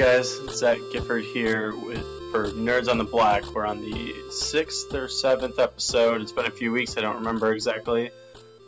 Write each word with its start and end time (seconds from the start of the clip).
Guys, 0.00 0.40
Zach 0.48 0.78
Gifford 0.92 1.24
here 1.24 1.76
with 1.76 2.02
for 2.32 2.46
Nerds 2.52 2.88
on 2.88 2.96
the 2.96 3.04
Black. 3.04 3.44
We're 3.54 3.66
on 3.66 3.82
the 3.82 4.14
sixth 4.30 4.94
or 4.94 5.08
seventh 5.08 5.58
episode. 5.58 6.22
It's 6.22 6.32
been 6.32 6.46
a 6.46 6.50
few 6.50 6.72
weeks, 6.72 6.96
I 6.96 7.02
don't 7.02 7.16
remember 7.16 7.52
exactly. 7.52 8.10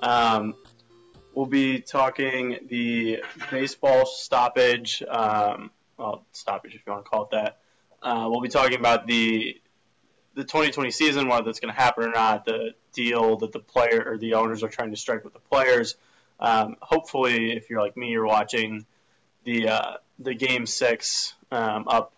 Um, 0.00 0.55
we'll 1.35 1.46
be 1.46 1.81
talking 1.81 2.59
the 2.68 3.25
baseball 3.50 4.05
stoppage, 4.05 5.03
um, 5.09 5.71
well, 5.96 6.27
stoppage 6.32 6.75
if 6.75 6.82
you 6.87 6.93
want 6.93 7.07
to 7.07 7.11
call 7.11 7.23
it 7.23 7.31
that. 7.31 7.61
Uh, 8.03 8.26
we'll 8.29 8.43
be 8.43 8.51
talking 8.51 8.79
about 8.79 9.07
the 9.07 9.59
the 10.35 10.45
2020 10.45 10.90
season, 10.90 11.29
whether 11.29 11.45
that's 11.45 11.61
going 11.61 11.75
to 11.75 11.81
happen 11.81 12.04
or 12.04 12.11
not, 12.11 12.45
the 12.45 12.75
deal 12.93 13.39
that 13.39 13.53
the 13.53 13.59
player 13.59 14.04
or 14.07 14.18
the 14.18 14.35
owners 14.35 14.62
are 14.62 14.68
trying 14.68 14.90
to 14.90 14.99
strike 14.99 15.25
with 15.25 15.32
the 15.32 15.40
players. 15.40 15.96
Um, 16.39 16.76
hopefully, 16.82 17.57
if 17.57 17.71
you're 17.71 17.81
like 17.81 17.96
me, 17.96 18.11
you're 18.11 18.26
watching 18.26 18.85
the 19.45 19.71
uh, 19.71 19.96
the 20.22 20.35
game 20.35 20.67
six 20.67 21.35
um, 21.50 21.86
up 21.89 22.12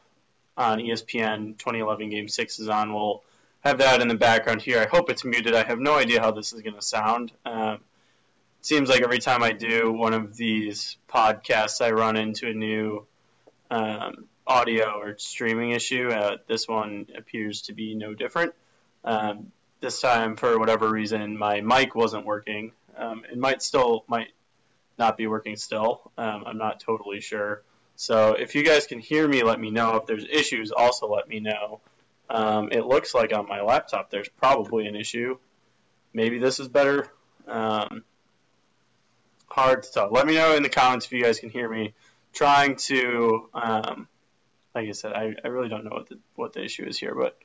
on 0.57 0.79
ESPN. 0.79 1.59
2011 1.59 2.11
game 2.11 2.29
six 2.29 2.59
is 2.59 2.69
on. 2.69 2.93
We'll 2.93 3.23
have 3.61 3.79
that 3.79 4.01
in 4.01 4.09
the 4.09 4.15
background 4.15 4.63
here. 4.63 4.81
I 4.81 4.87
hope 4.87 5.11
it's 5.11 5.25
muted. 5.25 5.55
I 5.55 5.65
have 5.65 5.79
no 5.79 5.95
idea 5.95 6.21
how 6.21 6.31
this 6.31 6.53
is 6.53 6.63
going 6.63 6.75
to 6.75 6.83
sound. 6.83 7.33
Um, 7.45 7.75
it 8.61 8.67
seems 8.67 8.89
like 8.89 9.03
every 9.03 9.19
time 9.19 9.43
I 9.43 9.53
do 9.53 9.93
one 9.93 10.15
of 10.15 10.37
these 10.37 10.97
podcasts, 11.09 11.85
I 11.85 11.91
run 11.91 12.17
into 12.17 12.49
a 12.49 12.55
new 12.55 13.07
um, 13.71 14.27
audio 14.47 14.99
or 15.01 15.19
streaming 15.19 15.71
issue. 15.71 16.09
Uh, 16.09 16.37
this 16.47 16.69
one 16.69 17.07
appears 17.17 17.63
to 17.63 17.73
be 17.73 17.95
no 17.95 18.15
different. 18.15 18.55
Um, 19.05 19.53
this 19.81 20.01
time, 20.01 20.37
for 20.37 20.59
whatever 20.59 20.89
reason, 20.89 21.37
my 21.37 21.61
mic 21.61 21.95
wasn't 21.95 22.25
working. 22.25 22.73
Um, 22.97 23.25
it 23.31 23.37
might 23.37 23.63
still 23.63 24.05
might 24.09 24.33
not 24.99 25.17
be 25.17 25.27
working 25.27 25.57
still. 25.57 26.11
Um, 26.17 26.45
I'm 26.47 26.59
not 26.59 26.81
totally 26.81 27.21
sure. 27.21 27.63
So 27.97 28.33
if 28.33 28.55
you 28.55 28.65
guys 28.65 28.87
can 28.87 28.99
hear 28.99 29.27
me, 29.27 29.43
let 29.43 29.61
me 29.61 29.71
know. 29.71 29.97
If 29.97 30.07
there's 30.07 30.25
issues, 30.25 30.73
also 30.73 31.09
let 31.09 31.29
me 31.29 31.41
know. 31.41 31.81
Um, 32.29 32.71
it 32.73 32.85
looks 32.85 33.15
like 33.15 33.33
on 33.35 33.47
my 33.47 33.61
laptop 33.61 34.11
there's 34.11 34.29
probably 34.29 34.87
an 34.87 34.97
issue. 34.97 35.39
Maybe 36.13 36.39
this 36.39 36.59
is 36.59 36.69
better. 36.69 37.09
Um, 37.47 38.05
hard 39.49 39.83
to 39.83 39.93
tell. 39.93 40.11
Let 40.11 40.27
me 40.27 40.35
know 40.35 40.57
in 40.57 40.63
the 40.63 40.69
comments 40.69 41.07
if 41.07 41.13
you 41.13 41.23
guys 41.23 41.39
can 41.39 41.51
hear 41.51 41.69
me. 41.69 41.95
Trying 42.33 42.77
to, 42.77 43.49
um, 43.55 44.09
like 44.75 44.89
I 44.89 44.93
said, 44.93 45.13
I, 45.13 45.35
I 45.45 45.49
really 45.49 45.69
don't 45.69 45.85
know 45.85 45.93
what 45.93 46.09
the 46.09 46.19
what 46.35 46.53
the 46.53 46.65
issue 46.65 46.85
is 46.85 46.99
here, 46.99 47.15
but 47.15 47.39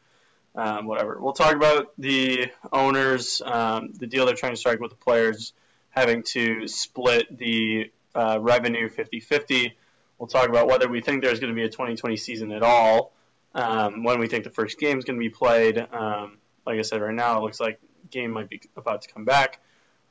um, 0.55 0.87
whatever. 0.87 1.17
We'll 1.19 1.33
talk 1.33 1.53
about 1.53 1.91
the 1.97 2.47
owners, 2.71 3.41
um, 3.45 3.93
the 3.93 4.07
deal 4.07 4.25
they're 4.25 4.35
trying 4.35 4.53
to 4.53 4.57
strike 4.57 4.79
with 4.79 4.91
the 4.91 4.97
players, 4.97 5.53
having 5.91 6.23
to 6.23 6.67
split 6.67 7.37
the 7.37 7.91
uh, 8.15 8.39
revenue 8.41 8.89
50-50. 8.89 9.73
We'll 10.19 10.27
talk 10.27 10.49
about 10.49 10.67
whether 10.67 10.89
we 10.89 11.01
think 11.01 11.23
there's 11.23 11.39
going 11.39 11.51
to 11.51 11.55
be 11.55 11.63
a 11.63 11.69
2020 11.69 12.17
season 12.17 12.51
at 12.51 12.61
all, 12.61 13.13
um, 13.55 14.03
when 14.03 14.19
we 14.19 14.27
think 14.27 14.43
the 14.43 14.49
first 14.49 14.77
game 14.77 14.99
is 14.99 15.05
going 15.05 15.17
to 15.17 15.19
be 15.19 15.29
played. 15.29 15.77
Um, 15.77 16.37
like 16.65 16.77
I 16.77 16.81
said, 16.81 17.01
right 17.01 17.13
now 17.13 17.37
it 17.37 17.41
looks 17.41 17.59
like 17.59 17.79
game 18.11 18.31
might 18.31 18.49
be 18.49 18.61
about 18.75 19.03
to 19.03 19.13
come 19.13 19.23
back. 19.23 19.61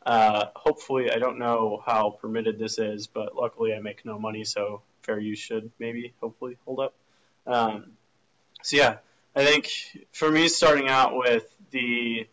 Uh, 0.05 0.47
hopefully, 0.57 1.11
I 1.11 1.19
don't 1.19 1.39
know 1.39 1.83
how 1.85 2.11
permitted 2.11 2.59
this 2.59 2.79
is, 2.79 3.07
but 3.07 3.37
luckily 3.37 3.75
I 3.75 3.81
make 3.81 4.05
no 4.07 4.19
money, 4.19 4.45
so 4.45 4.81
fair 5.03 5.19
use 5.19 5.39
should 5.39 5.71
maybe 5.79 6.15
hopefully 6.21 6.57
hold 6.65 6.81
up. 6.81 6.95
Um, 7.47 7.93
so 8.63 8.79
yeah, 8.79 8.97
I 9.37 9.45
think 9.45 9.69
for 10.13 10.31
me, 10.31 10.49
starting 10.49 10.89
out 10.89 11.17
with 11.17 11.47
the 11.71 12.27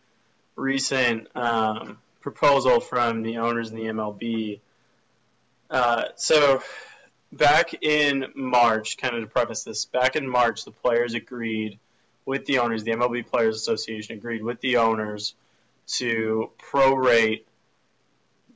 recent 0.55 1.27
um, 1.35 1.97
proposal 2.21 2.79
from 2.79 3.21
the 3.21 3.37
owners 3.37 3.69
in 3.71 3.75
the 3.75 3.83
MLB. 3.83 4.59
Uh, 5.69 6.05
so 6.15 6.61
back 7.31 7.83
in 7.83 8.25
March, 8.35 8.97
kind 8.97 9.15
of 9.15 9.21
to 9.21 9.27
preface 9.27 9.63
this, 9.63 9.85
back 9.85 10.15
in 10.15 10.27
March, 10.27 10.65
the 10.65 10.71
players 10.71 11.13
agreed 11.13 11.79
with 12.25 12.45
the 12.45 12.59
owners, 12.59 12.83
the 12.83 12.91
MLB 12.91 13.27
Players 13.27 13.55
Association 13.55 14.17
agreed 14.17 14.43
with 14.43 14.59
the 14.61 14.77
owners 14.77 15.35
to 15.87 16.49
prorate 16.57 17.43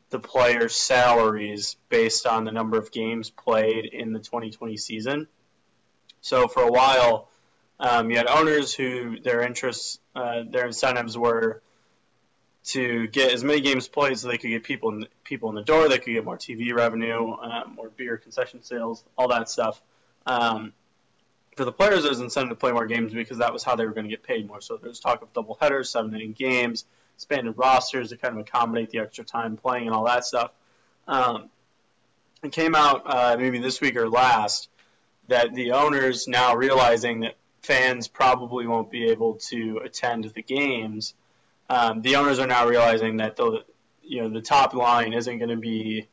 the 0.09 0.19
players' 0.19 0.75
salaries 0.75 1.75
based 1.89 2.25
on 2.25 2.43
the 2.43 2.51
number 2.51 2.77
of 2.77 2.91
games 2.91 3.29
played 3.29 3.85
in 3.85 4.11
the 4.11 4.19
2020 4.19 4.75
season. 4.77 5.27
So 6.21 6.47
for 6.47 6.63
a 6.63 6.71
while, 6.71 7.29
um, 7.79 8.09
you 8.09 8.17
had 8.17 8.27
owners 8.27 8.73
who 8.73 9.19
their 9.19 9.41
interests, 9.41 9.99
uh, 10.15 10.43
their 10.49 10.65
incentives 10.65 11.17
were 11.17 11.61
to 12.69 13.07
get 13.07 13.33
as 13.33 13.43
many 13.43 13.61
games 13.61 13.87
played 13.87 14.17
so 14.17 14.27
they 14.27 14.37
could 14.37 14.49
get 14.49 14.63
people 14.63 14.89
in, 14.89 14.99
the, 15.01 15.07
people 15.23 15.49
in 15.49 15.55
the 15.55 15.63
door, 15.63 15.89
they 15.89 15.97
could 15.97 16.13
get 16.13 16.23
more 16.23 16.37
TV 16.37 16.73
revenue, 16.73 17.33
um, 17.33 17.75
more 17.75 17.89
beer 17.89 18.17
concession 18.17 18.63
sales, 18.63 19.03
all 19.17 19.27
that 19.29 19.49
stuff. 19.49 19.81
Um, 20.25 20.73
for 21.55 21.65
the 21.65 21.71
players, 21.71 22.03
there's 22.03 22.19
incentive 22.19 22.49
to 22.49 22.55
play 22.55 22.71
more 22.71 22.85
games 22.85 23.13
because 23.13 23.39
that 23.39 23.51
was 23.51 23.63
how 23.63 23.75
they 23.75 23.85
were 23.85 23.93
going 23.93 24.05
to 24.05 24.09
get 24.09 24.23
paid 24.23 24.47
more. 24.47 24.61
So 24.61 24.77
there's 24.77 24.99
talk 24.99 25.21
of 25.21 25.33
double 25.33 25.57
headers, 25.59 25.89
seven 25.89 26.13
inning 26.13 26.33
games, 26.33 26.85
expanded 27.15 27.55
rosters 27.57 28.09
to 28.09 28.17
kind 28.17 28.35
of 28.35 28.41
accommodate 28.41 28.91
the 28.91 28.99
extra 28.99 29.25
time 29.25 29.57
playing 29.57 29.87
and 29.87 29.95
all 29.95 30.05
that 30.05 30.23
stuff. 30.23 30.51
Um, 31.07 31.49
it 32.43 32.51
came 32.51 32.75
out 32.75 33.01
uh, 33.05 33.35
maybe 33.37 33.59
this 33.59 33.81
week 33.81 33.97
or 33.97 34.07
last 34.09 34.69
that 35.27 35.53
the 35.53 35.71
owners 35.71 36.27
now 36.27 36.55
realizing 36.55 37.21
that 37.21 37.35
fans 37.61 38.07
probably 38.07 38.67
won't 38.67 38.89
be 38.89 39.09
able 39.09 39.35
to 39.35 39.81
attend 39.83 40.25
the 40.33 40.41
games. 40.41 41.13
Um, 41.69 42.01
the 42.01 42.15
owners 42.15 42.39
are 42.39 42.47
now 42.47 42.67
realizing 42.67 43.17
that 43.17 43.35
the 43.35 43.63
you 44.01 44.21
know 44.21 44.29
the 44.29 44.41
top 44.41 44.73
line 44.73 45.13
isn't 45.13 45.37
going 45.37 45.49
to 45.49 45.55
be 45.55 46.07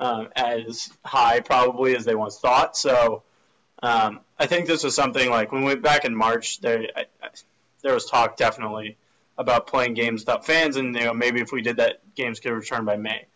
um, 0.00 0.28
as 0.34 0.90
high 1.04 1.40
probably 1.40 1.96
as 1.96 2.04
they 2.04 2.14
once 2.14 2.38
thought. 2.38 2.76
So 2.76 3.22
um, 3.82 4.20
I 4.38 4.46
think 4.46 4.66
this 4.66 4.84
was 4.84 4.94
something 4.94 5.30
like 5.30 5.52
when 5.52 5.64
we 5.64 5.76
back 5.76 6.04
in 6.04 6.14
March, 6.14 6.60
there 6.60 6.86
I, 6.96 7.04
I, 7.22 7.28
there 7.82 7.94
was 7.94 8.06
talk 8.06 8.36
definitely 8.36 8.96
about 9.36 9.68
playing 9.68 9.94
games 9.94 10.22
without 10.22 10.44
fans, 10.44 10.76
and 10.76 10.94
you 10.96 11.04
know 11.04 11.14
maybe 11.14 11.40
if 11.40 11.52
we 11.52 11.62
did 11.62 11.76
that, 11.76 12.00
games 12.14 12.40
could 12.40 12.52
return 12.52 12.84
by 12.84 12.96
May. 12.96 13.26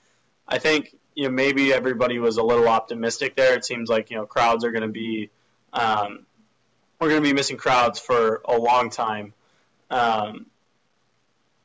I 0.48 0.58
think 0.58 0.96
you 1.14 1.24
know 1.24 1.30
maybe 1.30 1.72
everybody 1.72 2.18
was 2.18 2.38
a 2.38 2.42
little 2.42 2.68
optimistic 2.68 3.36
there. 3.36 3.54
It 3.54 3.64
seems 3.64 3.88
like 3.88 4.10
you 4.10 4.16
know 4.16 4.26
crowds 4.26 4.64
are 4.64 4.72
going 4.72 4.82
to 4.82 4.88
be 4.88 5.30
um, 5.72 6.26
we're 7.00 7.08
going 7.08 7.22
to 7.22 7.28
be 7.28 7.34
missing 7.34 7.56
crowds 7.56 7.98
for 7.98 8.42
a 8.44 8.56
long 8.56 8.90
time, 8.90 9.32
um, 9.90 10.46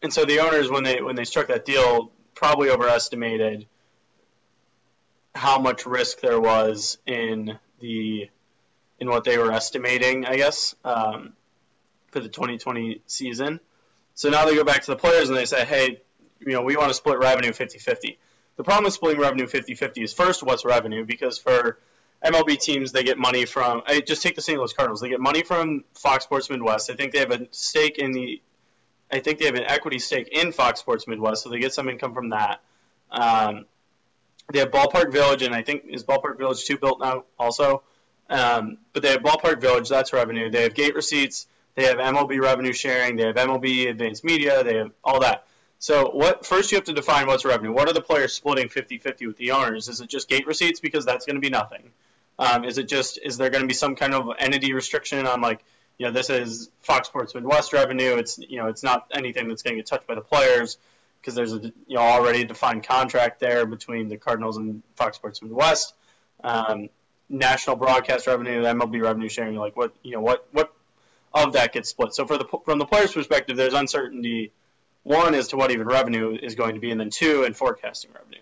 and 0.02 0.14
so 0.14 0.26
the 0.26 0.40
owners 0.40 0.70
when 0.70 0.84
they 0.84 1.02
when 1.02 1.16
they 1.16 1.26
struck 1.26 1.48
that 1.48 1.66
deal 1.66 2.12
probably 2.36 2.70
overestimated 2.70 3.66
how 5.34 5.60
much 5.60 5.86
risk 5.86 6.20
there 6.22 6.40
was 6.40 6.98
in 7.06 7.58
the 7.80 8.30
in 9.00 9.08
what 9.08 9.24
they 9.24 9.38
were 9.38 9.52
estimating, 9.52 10.26
I 10.26 10.38
guess, 10.38 10.76
um, 10.84 11.34
for 12.12 12.20
the 12.20 12.30
2020 12.30 13.02
season. 13.06 13.60
So 14.16 14.30
now 14.30 14.46
they 14.46 14.56
go 14.56 14.64
back 14.64 14.84
to 14.84 14.92
the 14.92 14.98
players 14.98 15.30
and 15.30 15.38
they 15.38 15.46
say, 15.46 15.66
hey, 15.66 16.02
you 16.40 16.54
know, 16.54 16.64
we 16.64 16.76
want 16.76 16.90
to 16.90 16.96
split 16.96 17.20
revenue 17.20 17.52
50-50. 17.52 18.18
The 18.56 18.64
problem 18.64 18.86
with 18.86 18.94
splitting 18.94 19.22
revenue 19.22 19.46
50-50 19.46 20.04
is 20.04 20.14
first, 20.14 20.42
what's 20.42 20.66
revenue? 20.66 21.06
Because 21.06 21.38
for 21.38 21.78
MLB 22.26 22.60
teams, 22.60 22.92
they 22.92 23.04
get 23.04 23.20
money 23.20 23.46
from, 23.46 23.84
I 23.86 24.02
just 24.02 24.24
take 24.24 24.36
the 24.36 24.42
St. 24.42 24.58
Louis 24.58 24.74
Cardinals, 24.74 25.02
they 25.02 25.10
get 25.10 25.20
money 25.20 25.44
from 25.44 25.84
Fox 25.94 26.24
Sports 26.24 26.50
Midwest. 26.50 26.90
I 26.90 26.96
think 26.96 27.14
they 27.14 27.20
have 27.20 27.32
a 27.32 27.48
stake 27.52 28.00
in 28.00 28.12
the, 28.14 28.42
I 29.12 29.20
think 29.20 29.40
they 29.40 29.46
have 29.46 29.56
an 29.56 29.64
equity 29.64 30.00
stake 30.00 30.30
in 30.32 30.52
Fox 30.52 30.80
Sports 30.80 31.08
Midwest, 31.08 31.44
so 31.44 31.50
they 31.50 31.60
get 31.60 31.74
some 31.74 31.88
income 31.90 32.14
from 32.14 32.30
that. 32.30 32.62
Um, 33.10 33.66
they 34.52 34.60
have 34.60 34.72
Ballpark 34.72 35.12
Village, 35.12 35.42
and 35.42 35.54
I 35.56 35.62
think, 35.62 35.86
is 35.90 36.04
Ballpark 36.04 36.38
Village 36.38 36.66
2 36.66 36.78
built 36.78 37.00
now 37.00 37.24
also? 37.40 37.84
Um, 38.30 38.78
but 38.94 39.04
they 39.04 39.12
have 39.12 39.22
Ballpark 39.22 39.62
Village, 39.62 39.88
that's 39.88 40.12
revenue. 40.12 40.50
They 40.50 40.64
have 40.64 40.74
gate 40.74 40.96
receipts, 40.96 41.48
they 41.76 41.84
have 41.86 41.98
MLB 41.98 42.42
revenue 42.42 42.74
sharing, 42.74 43.16
they 43.16 43.26
have 43.26 43.36
MLB 43.36 43.90
advanced 43.90 44.24
media, 44.24 44.64
they 44.64 44.76
have 44.76 44.92
all 45.04 45.22
that. 45.22 45.46
So 45.80 46.10
what 46.10 46.46
first 46.46 46.72
you 46.72 46.78
have 46.78 46.86
to 46.86 46.94
define 46.94 47.28
what's 47.28 47.46
revenue. 47.46 47.72
What 47.72 47.88
are 47.88 47.94
the 47.94 48.02
players 48.02 48.34
splitting 48.34 48.68
50-50 48.68 49.28
with 49.28 49.38
the 49.38 49.52
owners? 49.52 49.88
Is 49.88 50.02
it 50.02 50.10
just 50.10 50.28
gate 50.28 50.48
receipts 50.48 50.80
because 50.80 51.06
that's 51.06 51.26
going 51.26 51.36
to 51.36 51.42
be 51.42 51.50
nothing? 51.50 51.92
Um, 52.40 52.64
is 52.64 52.78
it 52.78 52.88
just 52.88 53.20
is 53.24 53.38
there 53.38 53.50
going 53.50 53.62
to 53.64 53.68
be 53.68 53.74
some 53.74 53.96
kind 53.96 54.14
of 54.14 54.30
entity 54.40 54.74
restriction 54.74 55.26
on 55.26 55.42
like 55.42 55.64
you 55.98 56.06
know 56.06 56.12
this 56.12 56.30
is 56.30 56.70
Fox 56.82 57.08
Sports 57.08 57.34
Midwest 57.34 57.74
revenue? 57.74 58.16
It's 58.16 58.38
you 58.38 58.58
know 58.58 58.68
it's 58.68 58.84
not 58.84 59.08
anything 59.12 59.48
that's 59.48 59.64
going 59.64 59.76
to 59.76 59.80
get 59.80 59.88
touched 59.88 60.08
by 60.08 60.16
the 60.16 60.22
players 60.22 60.78
because 61.20 61.36
there's 61.36 61.54
a 61.54 61.60
you 61.60 61.96
know 61.96 62.02
already 62.02 62.44
defined 62.46 62.84
contract 62.84 63.40
there 63.40 63.66
between 63.66 64.08
the 64.08 64.18
Cardinals 64.18 64.58
and 64.58 64.84
Fox 64.96 65.18
Sports 65.18 65.42
Midwest. 65.42 65.94
Um, 66.44 66.90
national 67.30 67.76
broadcast 67.76 68.28
revenue, 68.28 68.64
MLB 68.64 69.02
revenue 69.02 69.30
sharing, 69.30 69.56
like 69.56 69.76
what 69.76 69.94
you 70.04 70.14
know 70.14 70.22
what 70.22 70.48
what 70.52 70.74
of 71.34 71.54
that 71.54 71.74
gets 71.74 71.90
split. 71.90 72.14
So 72.14 72.26
for 72.26 72.38
the 72.38 72.46
from 72.66 72.80
the 72.80 72.86
players' 72.86 73.14
perspective, 73.14 73.58
there's 73.58 73.74
uncertainty. 73.74 74.52
One 75.04 75.36
as 75.36 75.50
to 75.50 75.58
what 75.58 75.72
even 75.72 75.88
revenue 75.88 76.38
is 76.42 76.56
going 76.56 76.76
to 76.76 76.82
be, 76.82 76.92
and 76.92 77.00
then 77.00 77.10
two 77.10 77.44
in 77.44 77.54
forecasting 77.54 78.12
revenue. 78.14 78.42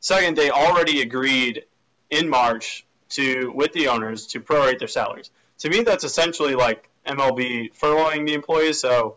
Second, 0.00 0.36
they 0.36 0.50
already 0.50 1.00
agreed 1.00 1.64
in 2.10 2.28
March 2.28 2.84
to 3.10 3.50
with 3.54 3.72
the 3.72 3.88
owners 3.88 4.26
to 4.28 4.40
prorate 4.40 4.78
their 4.78 4.88
salaries. 4.88 5.30
To 5.60 5.70
me, 5.70 5.82
that's 5.82 6.04
essentially 6.04 6.54
like 6.54 6.88
MLB 7.06 7.74
furloughing 7.76 8.26
the 8.26 8.34
employees. 8.34 8.80
So 8.80 9.16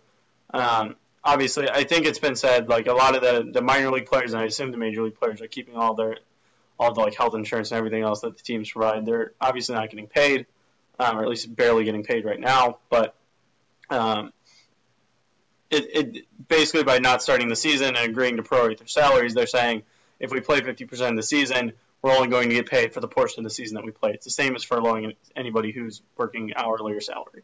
um, 0.54 0.96
obviously, 1.24 1.70
I 1.70 1.84
think 1.84 2.06
it's 2.06 2.20
been 2.20 2.36
said 2.36 2.70
like 2.70 2.88
a 2.88 2.94
lot 2.94 3.16
of 3.16 3.22
the, 3.22 3.52
the 3.52 3.62
minor 3.62 3.92
league 3.92 4.06
players, 4.08 4.34
and 4.34 4.42
I 4.42 4.46
assume 4.46 4.72
the 4.72 4.78
major 4.78 5.04
league 5.04 5.20
players 5.20 5.42
are 5.42 5.48
keeping 5.48 5.76
all 5.76 5.94
their 5.96 6.18
all 6.80 6.94
the 6.94 7.00
like 7.02 7.16
health 7.16 7.36
insurance 7.36 7.72
and 7.72 7.78
everything 7.78 8.04
else 8.04 8.22
that 8.22 8.38
the 8.38 8.44
teams 8.44 8.72
provide. 8.72 9.06
They're 9.06 9.34
obviously 9.40 9.76
not 9.76 9.90
getting 9.90 10.08
paid. 10.08 10.46
um, 11.00 11.18
or 11.18 11.24
at 11.24 11.30
least 11.30 11.54
barely 11.56 11.84
getting 11.84 12.04
paid 12.04 12.26
right 12.26 12.40
now. 12.40 12.78
But 12.90 13.16
um, 13.90 14.32
it, 15.70 16.16
it 16.16 16.48
basically 16.48 16.84
by 16.84 17.00
not 17.00 17.22
starting 17.22 17.48
the 17.50 17.56
season 17.56 17.96
and 17.96 18.10
agreeing 18.10 18.38
to 18.38 18.44
prorate 18.44 18.78
their 18.78 18.88
salaries, 18.88 19.34
they're 19.34 19.48
saying 19.48 19.84
if 20.20 20.32
we 20.32 20.40
play 20.40 20.62
50% 20.62 21.10
of 21.10 21.16
the 21.16 21.24
season, 21.24 21.74
we're 22.02 22.12
only 22.16 22.28
going 22.28 22.50
to 22.50 22.56
get 22.56 22.68
paid 22.70 22.94
for 22.94 23.00
the 23.00 23.08
portion 23.08 23.40
of 23.42 23.44
the 23.46 23.54
season 23.54 23.76
that 23.76 23.84
we 23.86 23.92
play. 23.92 24.12
It's 24.12 24.26
the 24.26 24.32
same 24.32 24.56
as 24.56 24.64
furloughing 24.66 25.16
anybody 25.36 25.72
who's 25.72 26.02
working 26.18 26.54
hourly 26.56 26.94
or 26.94 27.02
salary. 27.02 27.44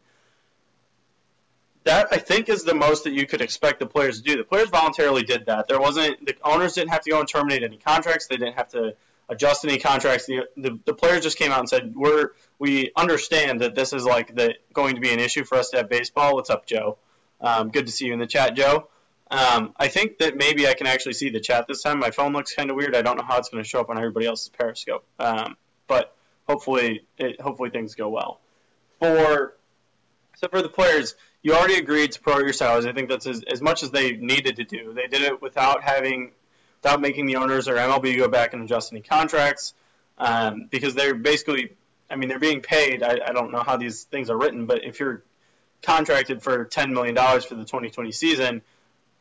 That 1.84 2.08
I 2.12 2.18
think 2.18 2.48
is 2.48 2.64
the 2.64 2.76
most 2.76 3.06
that 3.06 3.14
you 3.14 3.26
could 3.26 3.42
expect 3.42 3.80
the 3.80 3.88
players 3.88 4.22
to 4.22 4.24
do. 4.24 4.38
The 4.38 4.44
players 4.44 4.70
voluntarily 4.70 5.24
did 5.24 5.48
that. 5.48 5.68
There 5.68 5.80
wasn't 5.80 6.24
the 6.26 6.36
owners 6.44 6.74
didn't 6.74 6.92
have 6.92 7.02
to 7.02 7.10
go 7.10 7.20
and 7.20 7.28
terminate 7.28 7.64
any 7.64 7.78
contracts. 7.78 8.28
They 8.28 8.38
didn't 8.38 8.56
have 8.56 8.70
to 8.70 8.96
adjust 9.30 9.66
any 9.66 9.80
contracts. 9.80 10.28
The, 10.28 10.48
the, 10.58 10.78
the 10.86 10.94
players 10.94 11.24
just 11.24 11.40
came 11.40 11.52
out 11.52 11.60
and 11.60 11.70
said, 11.70 11.96
"We're 11.96 12.32
we 12.60 12.92
understand 12.96 13.62
that 13.62 13.74
this 13.74 13.94
is 13.94 14.06
like 14.06 14.36
the 14.36 14.56
going 14.74 14.96
to 14.96 15.02
be 15.02 15.12
an 15.12 15.20
issue 15.20 15.44
for 15.44 15.58
us 15.58 15.70
to 15.70 15.78
have 15.78 15.90
baseball." 15.90 16.36
What's 16.36 16.52
up, 16.52 16.68
Joe? 16.68 16.98
Um, 17.40 17.70
good 17.70 17.88
to 17.88 17.92
see 17.92 18.06
you 18.06 18.14
in 18.14 18.20
the 18.20 18.28
chat, 18.28 18.56
Joe. 18.56 18.88
Um, 19.32 19.74
I 19.78 19.88
think 19.88 20.20
that 20.20 20.36
maybe 20.36 20.68
I 20.68 20.74
can 20.74 20.88
actually 20.88 21.14
see 21.14 21.30
the 21.30 21.40
chat 21.40 21.66
this 21.68 21.82
time. 21.82 22.00
My 22.00 22.12
phone 22.12 22.34
looks 22.34 22.54
kind 22.54 22.70
of 22.70 22.76
weird. 22.76 22.96
I 22.96 23.02
don't 23.02 23.18
know 23.18 23.24
how 23.24 23.38
it's 23.40 23.50
going 23.50 23.64
to 23.64 23.68
show 23.68 23.80
up 23.80 23.90
on 23.90 23.98
everybody 23.98 24.28
else's 24.28 24.50
Periscope, 24.50 25.06
um, 25.18 25.56
but 25.88 26.14
hopefully, 26.48 27.06
it, 27.18 27.40
hopefully 27.40 27.70
things 27.70 27.96
go 27.96 28.10
well. 28.10 28.42
For 29.00 29.56
so 30.36 30.48
for 30.50 30.62
the 30.62 30.70
players, 30.70 31.16
you 31.44 31.54
already 31.54 31.76
agreed 31.76 32.12
to 32.14 32.22
pro 32.22 32.40
your 32.40 32.54
salaries. 32.54 32.86
I 32.86 32.94
think 32.94 33.10
that's 33.10 33.28
as, 33.28 33.44
as 33.52 33.62
much 33.62 33.84
as 33.84 33.92
they 33.92 34.14
needed 34.14 34.58
to 34.58 34.64
do. 34.64 34.94
They 34.94 35.08
did 35.08 35.22
it 35.22 35.42
without 35.42 35.84
having, 35.84 36.32
without 36.82 37.02
making 37.02 37.26
the 37.26 37.38
owners 37.38 37.68
or 37.68 37.76
MLB 37.76 38.18
go 38.18 38.28
back 38.28 38.54
and 38.54 38.64
adjust 38.64 38.92
any 38.94 39.02
contracts, 39.02 39.74
um, 40.18 40.68
because 40.70 40.94
they're 40.94 41.16
basically, 41.16 41.76
I 42.10 42.16
mean, 42.16 42.30
they're 42.30 42.40
being 42.40 42.62
paid. 42.62 43.04
I, 43.04 43.20
I 43.28 43.32
don't 43.32 43.52
know 43.52 43.64
how 43.64 43.78
these 43.78 44.04
things 44.04 44.30
are 44.30 44.38
written, 44.38 44.66
but 44.66 44.84
if 44.84 45.00
you're 45.00 45.24
contracted 45.82 46.44
for 46.44 46.66
$10 46.66 46.92
million 46.92 47.16
for 47.16 47.56
the 47.56 47.66
2020 47.66 48.12
season 48.12 48.62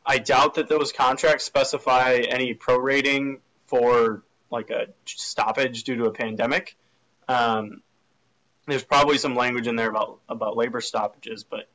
I 0.05 0.19
doubt 0.19 0.55
that 0.55 0.69
those 0.69 0.93
contracts 0.93 1.45
specify 1.45 2.15
any 2.15 2.55
prorating 2.55 3.39
for 3.67 4.23
like 4.51 4.71
a 4.71 4.87
stoppage 5.05 5.85
due 5.85 5.97
to 5.97 6.05
a 6.07 6.11
pandemic. 6.11 6.77
Um, 7.29 7.83
there's 8.67 8.85
probably 8.85 9.19
some 9.19 9.37
language 9.37 9.67
in 9.67 9.77
there 9.77 9.91
about 9.91 10.21
about 10.29 10.57
labor 10.57 10.81
stoppages, 10.81 11.45
but 11.45 11.69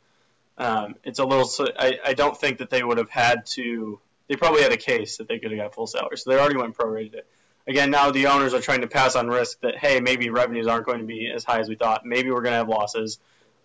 um, 0.58 0.96
it's 1.04 1.20
a 1.20 1.26
little. 1.26 1.50
I, 1.78 2.00
I 2.06 2.14
don't 2.14 2.38
think 2.38 2.60
that 2.60 2.70
they 2.70 2.84
would 2.84 2.98
have 2.98 3.10
had 3.10 3.46
to. 3.48 4.00
They 4.28 4.36
probably 4.36 4.64
had 4.64 4.72
a 4.72 4.78
case 4.78 5.18
that 5.18 5.28
they 5.28 5.40
could 5.40 5.52
have 5.52 5.60
got 5.60 5.76
full 5.76 5.88
salary, 5.88 6.18
so 6.18 6.30
they 6.30 6.38
already 6.38 6.58
went 6.58 6.78
prorated 6.78 7.14
it. 7.14 7.28
Again, 7.68 7.90
now 7.90 8.12
the 8.12 8.28
owners 8.28 8.54
are 8.54 8.62
trying 8.62 8.82
to 8.82 8.88
pass 8.88 9.16
on 9.16 9.28
risk 9.28 9.60
that 9.62 9.78
hey, 9.78 10.00
maybe 10.00 10.30
revenues 10.30 10.68
aren't 10.68 10.86
going 10.86 11.00
to 11.00 11.06
be 11.06 11.32
as 11.34 11.44
high 11.44 11.60
as 11.60 11.70
we 11.70 11.76
thought. 11.76 12.06
Maybe 12.06 12.30
we're 12.30 12.42
going 12.42 12.54
to 12.54 12.58
have 12.58 12.70
losses. 12.70 13.20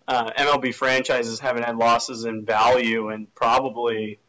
Uh, 0.07 0.31
MLB 0.31 0.73
franchises 0.73 1.39
haven't 1.39 1.63
had 1.63 1.77
losses 1.77 2.25
in 2.25 2.43
value 2.43 3.09
and 3.09 3.33
probably 3.35 4.19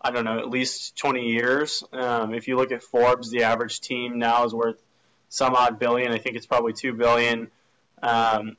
I 0.00 0.10
don't 0.10 0.24
know, 0.24 0.38
at 0.38 0.48
least 0.48 0.96
20 0.96 1.28
years. 1.28 1.82
Um, 1.92 2.32
if 2.32 2.46
you 2.46 2.56
look 2.56 2.70
at 2.70 2.82
Forbes, 2.82 3.30
the 3.30 3.42
average 3.42 3.80
team 3.80 4.18
now 4.18 4.44
is 4.44 4.54
worth 4.54 4.80
some 5.28 5.54
odd 5.54 5.78
billion. 5.78 6.12
I 6.12 6.18
think 6.18 6.36
it's 6.36 6.46
probably 6.46 6.72
two 6.72 6.92
billion. 6.92 7.50
Um, 8.02 8.56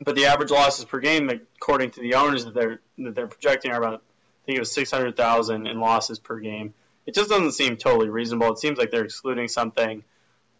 but 0.00 0.14
the 0.16 0.26
average 0.26 0.50
losses 0.50 0.84
per 0.84 0.98
game, 0.98 1.28
according 1.28 1.90
to 1.92 2.00
the 2.00 2.14
owners 2.14 2.44
that 2.44 2.54
they're 2.54 2.80
that 2.98 3.14
they're 3.14 3.26
projecting, 3.26 3.72
are 3.72 3.78
about 3.78 3.94
I 3.94 4.46
think 4.46 4.56
it 4.56 4.60
was 4.60 4.72
600,000 4.72 5.66
in 5.66 5.80
losses 5.80 6.18
per 6.18 6.38
game. 6.38 6.74
It 7.06 7.14
just 7.14 7.28
doesn't 7.28 7.52
seem 7.52 7.76
totally 7.76 8.08
reasonable. 8.08 8.52
It 8.52 8.58
seems 8.58 8.78
like 8.78 8.90
they're 8.90 9.04
excluding 9.04 9.48
something. 9.48 10.02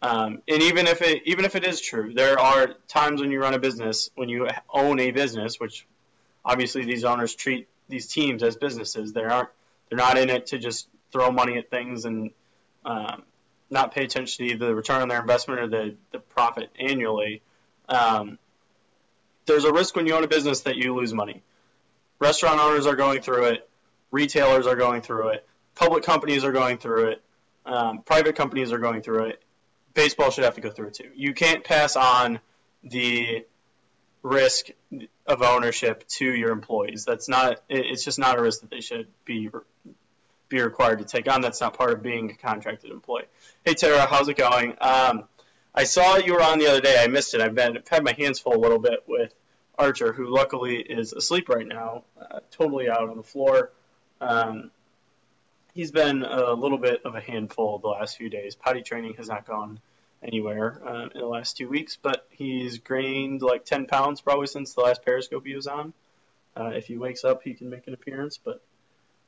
Um, 0.01 0.41
and 0.47 0.63
even 0.63 0.87
if 0.87 1.01
it 1.01 1.23
even 1.25 1.45
if 1.45 1.55
it 1.55 1.65
is 1.65 1.79
true, 1.79 2.13
there 2.13 2.39
are 2.39 2.75
times 2.87 3.21
when 3.21 3.31
you 3.31 3.39
run 3.39 3.53
a 3.53 3.59
business, 3.59 4.09
when 4.15 4.29
you 4.29 4.47
own 4.69 4.99
a 4.99 5.11
business, 5.11 5.59
which 5.59 5.87
obviously 6.43 6.85
these 6.85 7.03
owners 7.03 7.35
treat 7.35 7.67
these 7.87 8.07
teams 8.07 8.41
as 8.41 8.55
businesses. 8.55 9.13
There 9.13 9.31
aren't 9.31 9.49
they're 9.89 9.97
not 9.97 10.17
in 10.17 10.29
it 10.29 10.47
to 10.47 10.57
just 10.57 10.87
throw 11.11 11.31
money 11.31 11.57
at 11.57 11.69
things 11.69 12.05
and 12.05 12.31
um, 12.85 13.23
not 13.69 13.93
pay 13.93 14.03
attention 14.03 14.47
to 14.47 14.57
the 14.57 14.73
return 14.73 15.01
on 15.01 15.07
their 15.07 15.19
investment 15.19 15.59
or 15.59 15.67
the, 15.67 15.95
the 16.11 16.19
profit 16.19 16.69
annually. 16.79 17.41
Um, 17.87 18.39
there's 19.45 19.65
a 19.65 19.73
risk 19.73 19.95
when 19.95 20.07
you 20.07 20.13
own 20.13 20.23
a 20.23 20.27
business 20.27 20.61
that 20.61 20.75
you 20.75 20.95
lose 20.95 21.13
money. 21.13 21.41
Restaurant 22.19 22.59
owners 22.59 22.85
are 22.85 22.95
going 22.95 23.21
through 23.21 23.45
it. 23.45 23.69
Retailers 24.11 24.67
are 24.67 24.75
going 24.75 25.01
through 25.01 25.29
it. 25.29 25.47
Public 25.75 26.03
companies 26.03 26.43
are 26.43 26.51
going 26.51 26.77
through 26.77 27.11
it. 27.11 27.23
Um, 27.65 28.01
private 28.01 28.35
companies 28.35 28.71
are 28.71 28.77
going 28.77 29.01
through 29.01 29.25
it. 29.25 29.41
Baseball 29.93 30.31
should 30.31 30.43
have 30.43 30.55
to 30.55 30.61
go 30.61 30.69
through 30.69 30.87
it 30.87 30.93
too. 30.95 31.09
You 31.15 31.33
can't 31.33 31.63
pass 31.63 31.95
on 31.95 32.39
the 32.83 33.45
risk 34.23 34.67
of 35.25 35.41
ownership 35.41 36.07
to 36.07 36.25
your 36.25 36.51
employees. 36.51 37.05
That's 37.05 37.27
not. 37.27 37.61
It's 37.69 38.03
just 38.03 38.19
not 38.19 38.37
a 38.37 38.41
risk 38.41 38.61
that 38.61 38.69
they 38.69 38.81
should 38.81 39.07
be 39.25 39.49
be 40.49 40.61
required 40.61 40.99
to 40.99 41.05
take 41.05 41.31
on. 41.31 41.41
That's 41.41 41.61
not 41.61 41.75
part 41.75 41.91
of 41.91 42.03
being 42.03 42.29
a 42.29 42.35
contracted 42.35 42.91
employee. 42.91 43.25
Hey 43.65 43.73
Tara, 43.73 44.05
how's 44.05 44.27
it 44.27 44.37
going? 44.37 44.75
Um, 44.81 45.23
I 45.73 45.85
saw 45.85 46.17
you 46.17 46.33
were 46.33 46.43
on 46.43 46.59
the 46.59 46.67
other 46.67 46.81
day. 46.81 47.01
I 47.01 47.07
missed 47.07 47.33
it. 47.33 47.41
I've 47.41 47.55
been 47.55 47.77
I've 47.77 47.87
had 47.87 48.03
my 48.03 48.13
hands 48.13 48.39
full 48.39 48.55
a 48.55 48.59
little 48.59 48.79
bit 48.79 49.03
with 49.07 49.33
Archer, 49.77 50.13
who 50.13 50.27
luckily 50.27 50.77
is 50.77 51.13
asleep 51.13 51.49
right 51.49 51.67
now, 51.67 52.03
uh, 52.19 52.39
totally 52.51 52.89
out 52.89 53.09
on 53.09 53.17
the 53.17 53.23
floor. 53.23 53.71
Um, 54.19 54.71
he's 55.73 55.91
been 55.91 56.23
a 56.23 56.53
little 56.53 56.77
bit 56.77 57.01
of 57.05 57.15
a 57.15 57.21
handful 57.21 57.79
the 57.79 57.87
last 57.87 58.17
few 58.17 58.29
days. 58.29 58.55
Potty 58.55 58.81
training 58.81 59.15
has 59.15 59.29
not 59.29 59.47
gone 59.47 59.79
anywhere 60.21 60.81
uh, 60.85 61.07
in 61.13 61.19
the 61.19 61.25
last 61.25 61.57
two 61.57 61.67
weeks, 61.67 61.97
but 61.99 62.27
he's 62.29 62.79
gained 62.79 63.41
like 63.41 63.65
10 63.65 63.87
pounds 63.87 64.21
probably 64.21 64.47
since 64.47 64.73
the 64.73 64.81
last 64.81 65.03
Periscope 65.03 65.45
he 65.45 65.55
was 65.55 65.67
on. 65.67 65.93
Uh, 66.55 66.71
if 66.75 66.87
he 66.87 66.97
wakes 66.97 67.23
up, 67.23 67.43
he 67.43 67.53
can 67.53 67.69
make 67.69 67.87
an 67.87 67.93
appearance, 67.93 68.37
but 68.37 68.61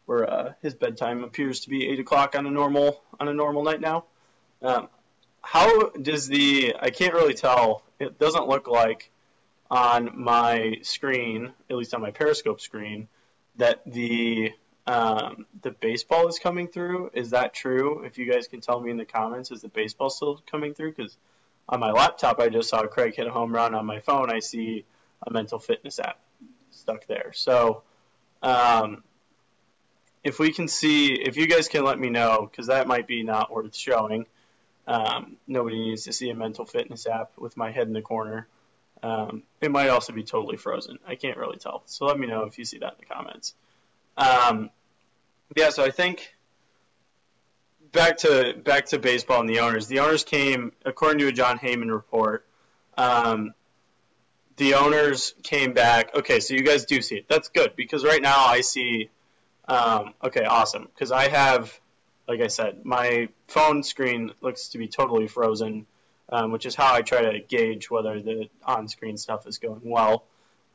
where 0.05 0.29
uh, 0.29 0.53
his 0.61 0.73
bedtime 0.73 1.23
appears 1.23 1.61
to 1.61 1.69
be 1.69 1.87
eight 1.87 1.99
o'clock 1.99 2.35
on 2.35 2.45
a 2.45 2.51
normal 2.51 3.01
on 3.19 3.29
a 3.29 3.33
normal 3.33 3.63
night 3.63 3.79
now. 3.79 4.03
Um, 4.61 4.89
how 5.43 5.89
does 5.89 6.27
the 6.27 6.75
I 6.79 6.89
can't 6.89 7.13
really 7.13 7.33
tell. 7.33 7.83
It 7.99 8.17
doesn't 8.17 8.47
look 8.47 8.67
like 8.67 9.11
on 9.69 10.11
my 10.15 10.77
screen, 10.81 11.53
at 11.69 11.75
least 11.75 11.93
on 11.93 12.01
my 12.01 12.12
Periscope 12.12 12.62
screen, 12.62 13.07
that 13.57 13.81
the 13.85 14.53
um, 14.85 15.45
the 15.62 15.71
baseball 15.71 16.27
is 16.27 16.39
coming 16.39 16.67
through. 16.67 17.12
Is 17.13 17.31
that 17.31 17.53
true? 17.53 18.03
If 18.03 18.17
you 18.17 18.31
guys 18.31 18.47
can 18.47 18.62
tell 18.62 18.79
me 18.79 18.91
in 18.91 18.97
the 18.97 19.05
comments, 19.05 19.51
is 19.51 19.62
the 19.62 19.69
baseball 19.69 20.09
still 20.09 20.41
coming 20.50 20.73
through? 20.73 20.93
Because 20.93 21.17
on 21.69 21.79
my 21.79 21.91
laptop, 21.91 22.39
I 22.39 22.50
just 22.50 22.69
saw 22.69 22.85
Craig 22.88 23.15
hit 23.15 23.27
a 23.27 23.31
home 23.31 23.53
run. 23.53 23.75
On 23.75 23.85
my 23.85 24.00
phone, 24.00 24.31
I 24.31 24.39
see 24.39 24.85
a 25.25 25.31
mental 25.31 25.59
fitness 25.59 26.00
app 26.00 26.19
stuck 26.71 27.07
there. 27.07 27.31
So, 27.33 27.83
um, 28.41 29.03
if 30.23 30.39
we 30.39 30.51
can 30.51 30.67
see, 30.67 31.13
if 31.13 31.38
you 31.38 31.47
guys 31.47 31.67
can 31.69 31.83
let 31.83 31.97
me 31.97 32.09
know, 32.09 32.47
because 32.50 32.67
that 32.67 32.88
might 32.88 33.07
be 33.07 33.23
not 33.23 33.51
worth 33.51 33.75
showing. 33.75 34.25
Um, 34.85 35.37
nobody 35.47 35.79
needs 35.79 36.03
to 36.03 36.13
see 36.13 36.29
a 36.29 36.35
mental 36.35 36.65
fitness 36.65 37.07
app 37.07 37.31
with 37.37 37.55
my 37.55 37.71
head 37.71 37.87
in 37.87 37.93
the 37.93 38.01
corner. 38.01 38.47
Um, 39.01 39.43
it 39.61 39.71
might 39.71 39.89
also 39.89 40.13
be 40.13 40.23
totally 40.23 40.57
frozen. 40.57 40.99
I 41.07 41.15
can't 41.15 41.37
really 41.37 41.57
tell. 41.57 41.83
So 41.85 42.05
let 42.05 42.17
me 42.17 42.27
know 42.27 42.43
if 42.43 42.57
you 42.57 42.65
see 42.65 42.79
that 42.79 42.93
in 42.93 42.99
the 42.99 43.13
comments. 43.13 43.53
Um, 44.17 44.69
yeah, 45.55 45.69
so 45.69 45.83
I 45.83 45.89
think 45.89 46.33
back 47.91 48.17
to 48.17 48.55
back 48.63 48.87
to 48.87 48.99
baseball 48.99 49.39
and 49.39 49.49
the 49.49 49.59
owners. 49.59 49.87
The 49.87 49.99
owners 49.99 50.23
came, 50.23 50.71
according 50.85 51.19
to 51.19 51.27
a 51.27 51.31
Jon 51.31 51.59
Heyman 51.59 51.91
report. 51.91 52.45
Um, 52.97 53.53
the 54.57 54.75
owners 54.75 55.33
came 55.43 55.73
back. 55.73 56.15
Okay, 56.15 56.39
so 56.39 56.53
you 56.53 56.63
guys 56.63 56.85
do 56.85 57.01
see 57.01 57.15
it. 57.15 57.25
That's 57.27 57.49
good 57.49 57.75
because 57.75 58.03
right 58.03 58.21
now 58.21 58.45
I 58.45 58.61
see. 58.61 59.09
Um, 59.67 60.13
okay, 60.23 60.43
awesome. 60.43 60.89
Because 60.93 61.11
I 61.11 61.29
have, 61.29 61.79
like 62.27 62.42
I 62.42 62.48
said, 62.48 62.86
my 62.86 63.30
phone 63.48 63.84
screen 63.84 64.32
looks 64.42 64.70
to 64.70 64.77
be 64.77 64.88
totally 64.88 65.27
frozen, 65.27 65.86
um, 66.30 66.51
which 66.51 66.65
is 66.65 66.75
how 66.75 66.94
I 66.94 67.01
try 67.01 67.22
to 67.22 67.39
gauge 67.39 67.92
whether 67.92 68.22
the 68.22 68.50
on-screen 68.65 69.18
stuff 69.18 69.46
is 69.48 69.58
going 69.58 69.82
well 69.84 70.25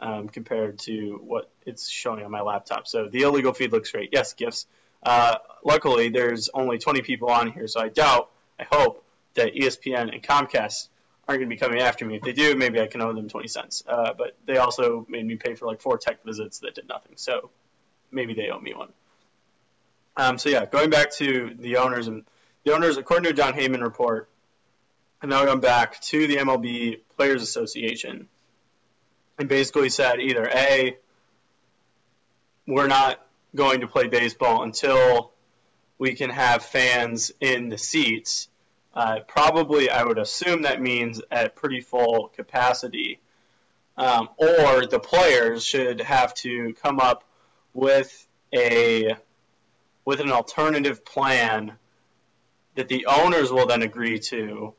um, 0.01 0.29
compared 0.29 0.79
to 0.81 1.21
what 1.25 1.51
it's 1.65 1.89
showing 1.89 2.25
on 2.25 2.31
my 2.31 2.43
laptop. 2.43 2.87
So 2.87 3.09
the 3.09 3.23
illegal 3.23 3.53
feed 3.53 3.73
looks 3.73 3.91
great. 3.91 4.11
Yes, 4.13 4.35
gifts. 4.35 4.67
Uh, 5.03 5.37
luckily, 5.65 6.11
there's 6.11 6.51
only 6.53 6.79
20 6.79 7.03
people 7.03 7.31
on 7.31 7.51
here, 7.53 7.67
so 7.67 7.81
I 7.81 7.89
doubt, 7.89 8.31
I 8.59 8.65
hope, 8.71 9.05
that 9.35 9.55
ESPN 9.55 10.13
and 10.13 10.23
Comcast 10.23 10.89
aren't 11.29 11.41
going 11.41 11.49
to 11.51 11.55
be 11.55 11.57
coming 11.57 11.81
after 11.81 12.05
me. 12.05 12.17
If 12.17 12.23
they 12.23 12.33
do, 12.33 12.57
maybe 12.57 12.81
I 12.81 12.87
can 12.87 13.01
owe 13.01 13.13
them 13.13 13.29
20 13.29 13.49
cents. 13.49 13.85
Uh, 13.87 14.13
but 14.17 14.37
they 14.47 14.57
also 14.57 15.07
made 15.09 15.25
me 15.25 15.37
pay 15.37 15.55
for 15.55 15.67
like 15.67 15.81
four 15.81 15.99
tech 15.99 16.25
visits 16.25 16.61
that 16.61 16.75
did 16.75 16.89
nothing, 16.89 17.13
so 17.17 17.51
maybe 18.11 18.35
they 18.35 18.49
owe 18.51 18.59
me 18.59 18.75
one. 18.75 18.89
Um, 20.19 20.37
so 20.37 20.51
yeah, 20.51 20.67
going 20.67 20.91
back 20.91 21.13
to 21.13 21.55
the 21.59 21.79
owners 21.79 22.09
and 22.09 22.25
the 22.65 22.75
owners, 22.75 22.99
according 22.99 23.25
to 23.25 23.31
a 23.31 23.33
Jon 23.33 23.55
Heyman 23.55 23.83
report, 23.83 24.29
and 25.23 25.31
now 25.31 25.45
gone 25.47 25.61
back 25.61 26.01
to 26.03 26.27
the 26.27 26.37
MLB 26.37 27.01
Players 27.17 27.43
Association 27.43 28.29
and 29.39 29.49
basically 29.49 29.89
said 29.89 30.21
either 30.21 30.47
A, 30.53 30.99
we're 32.67 32.89
not 32.89 33.25
going 33.55 33.81
to 33.81 33.87
play 33.89 34.09
baseball 34.09 34.63
until 34.65 35.33
we 35.99 36.15
can 36.15 36.31
have 36.31 36.65
fans 36.65 37.33
in 37.41 37.69
the 37.69 37.79
seats. 37.79 38.49
Uh, 38.95 39.21
probably, 39.27 39.89
I 39.89 40.05
would 40.05 40.19
assume 40.19 40.63
that 40.63 40.83
means 40.83 41.23
at 41.31 41.55
pretty 41.57 41.81
full 41.81 42.29
capacity. 42.29 43.21
um, 43.97 44.29
or 44.37 44.87
the 44.87 45.01
players 45.01 45.65
should 45.65 46.01
have 46.01 46.33
to 46.35 46.75
come 46.83 47.01
up 47.01 47.25
with 47.75 48.27
a 48.55 49.17
with 50.09 50.21
an 50.21 50.33
alternative 50.33 51.05
plan 51.05 51.75
that 52.75 52.89
the 52.89 53.05
owners 53.05 53.53
will 53.53 53.67
then 53.67 53.83
agree 53.83 54.19
to 54.19 54.73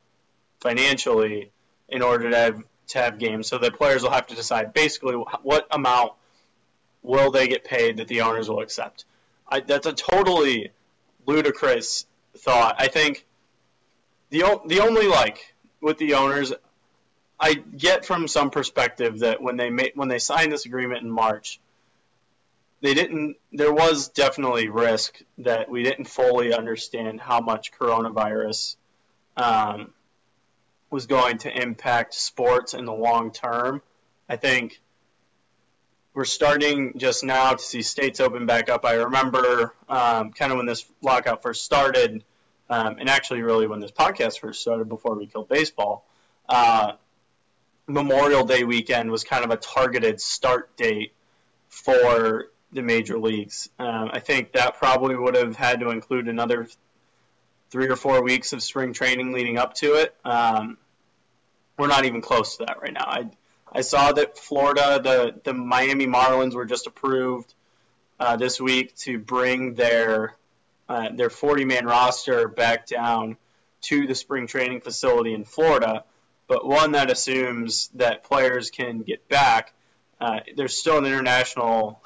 financially 0.60 1.52
in 1.88 2.02
order 2.02 2.32
to 2.32 2.36
have, 2.36 2.64
to 2.88 2.98
have 2.98 3.20
games. 3.20 3.46
So 3.46 3.60
the 3.60 3.70
players 3.70 4.02
will 4.02 4.10
have 4.10 4.26
to 4.26 4.36
decide 4.36 4.74
basically 4.74 5.14
what 5.14 5.68
amount 5.70 6.14
will 7.04 7.30
they 7.30 7.48
get 7.48 7.64
paid 7.64 7.98
that 7.98 8.08
the 8.08 8.22
owners 8.22 8.50
will 8.50 8.62
accept. 8.62 9.06
I, 9.48 9.60
that's 9.60 9.86
a 9.86 9.94
totally 9.94 10.72
ludicrous 11.28 12.08
thought. 12.36 12.78
I 12.80 12.88
think 12.88 13.24
the 14.32 14.60
the 14.66 14.80
only 14.80 15.06
like 15.06 15.54
with 15.80 16.00
the 16.00 16.16
owners, 16.16 16.54
I 17.40 17.54
get 17.54 18.04
from 18.04 18.28
some 18.28 18.50
perspective 18.50 19.20
that 19.20 19.44
when 19.44 19.58
they 19.58 19.70
made 19.70 19.92
when 19.94 20.08
they 20.08 20.18
signed 20.18 20.52
this 20.52 20.66
agreement 20.66 21.04
in 21.04 21.12
March, 21.12 21.60
they 22.82 22.94
didn't. 22.94 23.38
There 23.52 23.74
was 23.74 24.10
definitely 24.10 24.70
risk 24.70 25.22
that 25.40 25.70
we 25.70 25.84
didn't 25.84 26.06
fully 26.06 26.54
understand 26.54 27.20
how 27.20 27.42
much 27.42 27.72
coronavirus 27.72 28.76
um, 29.36 29.94
was 30.90 31.06
going 31.06 31.40
to 31.40 31.62
impact 31.62 32.14
sports 32.14 32.74
in 32.74 32.86
the 32.86 32.94
long 32.94 33.32
term. 33.32 33.82
I 34.28 34.38
think 34.38 34.80
we're 36.14 36.26
starting 36.26 36.98
just 36.98 37.24
now 37.24 37.54
to 37.54 37.64
see 37.64 37.82
states 37.82 38.20
open 38.20 38.46
back 38.46 38.70
up. 38.70 38.86
I 38.86 38.94
remember 38.94 39.74
um, 39.88 40.32
kind 40.32 40.52
of 40.52 40.58
when 40.58 40.66
this 40.66 40.86
lockout 41.02 41.42
first 41.42 41.64
started, 41.64 42.24
um, 42.70 42.98
and 43.00 43.10
actually, 43.10 43.42
really, 43.42 43.68
when 43.68 43.80
this 43.80 43.92
podcast 43.92 44.40
first 44.40 44.62
started 44.62 44.88
before 44.88 45.16
we 45.16 45.28
killed 45.28 45.50
baseball, 45.50 46.06
uh, 46.48 46.94
Memorial 47.88 48.46
Day 48.46 48.64
weekend 48.64 49.12
was 49.12 49.24
kind 49.24 49.44
of 49.44 49.52
a 49.52 49.58
targeted 49.58 50.22
start 50.22 50.78
date 50.78 51.14
for 51.68 52.52
the 52.72 52.82
major 52.82 53.18
leagues. 53.18 53.70
Um, 53.80 54.10
I 54.14 54.20
think 54.20 54.54
that 54.54 54.78
probably 54.78 55.16
would 55.16 55.36
have 55.36 55.56
had 55.56 55.80
to 55.80 55.90
include 55.90 56.28
another 56.28 56.68
three 57.70 57.88
or 57.88 57.96
four 57.96 58.24
weeks 58.24 58.54
of 58.54 58.64
spring 58.64 58.94
training 58.94 59.32
leading 59.32 59.58
up 59.58 59.74
to 59.76 59.96
it. 59.96 60.16
Um, 60.24 60.78
we're 61.78 61.88
not 61.88 62.06
even 62.06 62.22
close 62.22 62.58
to 62.58 62.66
that 62.66 62.82
right 62.82 62.94
now. 62.94 63.06
I, 63.06 63.30
I 63.72 63.82
saw 63.82 64.12
that 64.12 64.38
Florida, 64.38 65.00
the, 65.02 65.40
the 65.44 65.54
Miami 65.54 66.08
Marlins 66.08 66.54
were 66.54 66.66
just 66.66 66.88
approved 66.88 67.54
uh, 68.20 68.36
this 68.36 68.60
week 68.60 68.96
to 68.98 69.18
bring 69.18 69.76
their 69.76 70.36
uh, 70.90 71.10
their 71.14 71.30
40 71.30 71.66
man 71.66 71.86
roster 71.86 72.48
back 72.48 72.88
down 72.88 73.38
to 73.82 74.08
the 74.08 74.16
spring 74.16 74.48
training 74.48 74.82
facility 74.82 75.34
in 75.34 75.46
Florida, 75.46 76.04
but 76.48 76.66
one 76.66 76.94
that 76.94 77.12
assumes 77.12 77.90
that 77.94 78.24
players 78.24 78.72
can 78.72 79.04
get 79.04 79.30
back. 79.30 79.72
Uh, 80.20 80.40
there's 80.58 80.76
still 80.76 80.98
an 80.98 81.06
international 81.06 82.02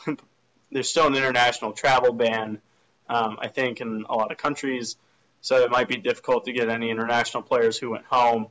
there's 0.74 0.90
still 0.90 1.08
an 1.08 1.16
international 1.16 1.72
travel 1.72 2.14
ban, 2.14 2.60
um, 3.08 3.38
I 3.40 3.48
think, 3.48 3.82
in 3.82 4.06
a 4.10 4.16
lot 4.16 4.32
of 4.32 4.38
countries. 4.38 4.98
So 5.42 5.58
it 5.58 5.72
might 5.72 5.88
be 5.88 5.98
difficult 5.98 6.46
to 6.46 6.54
get 6.54 6.70
any 6.70 6.90
international 6.90 7.44
players 7.44 7.78
who 7.78 7.92
went 7.92 8.06
home 8.06 8.48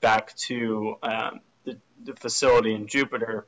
back 0.00 0.34
to 0.36 0.96
um, 1.02 1.40
the, 1.64 1.76
the 2.04 2.14
facility 2.14 2.74
in 2.74 2.86
Jupiter. 2.86 3.46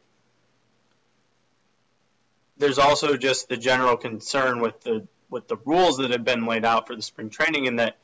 There's 2.57 2.79
also 2.79 3.17
just 3.17 3.49
the 3.49 3.57
general 3.57 3.97
concern 3.97 4.61
with 4.61 4.81
the 4.83 5.07
with 5.31 5.47
the 5.47 5.57
rules 5.65 5.99
that 5.99 6.11
have 6.11 6.25
been 6.25 6.47
laid 6.47 6.65
out 6.65 6.87
for 6.87 6.97
the 6.97 7.03
spring 7.03 7.31
training, 7.31 7.67
in 7.67 7.77
that 7.77 7.99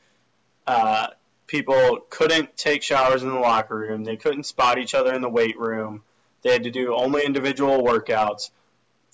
uh, 0.67 1.07
people 1.47 1.99
couldn't 2.09 2.55
take 2.55 2.83
showers 2.83 3.23
in 3.23 3.29
the 3.29 3.39
locker 3.39 3.75
room, 3.75 4.03
they 4.03 4.15
couldn't 4.15 4.43
spot 4.43 4.77
each 4.77 4.93
other 4.93 5.13
in 5.13 5.21
the 5.21 5.29
weight 5.29 5.59
room, 5.59 6.03
they 6.43 6.51
had 6.51 6.63
to 6.63 6.71
do 6.71 6.95
only 6.95 7.25
individual 7.25 7.83
workouts. 7.83 8.51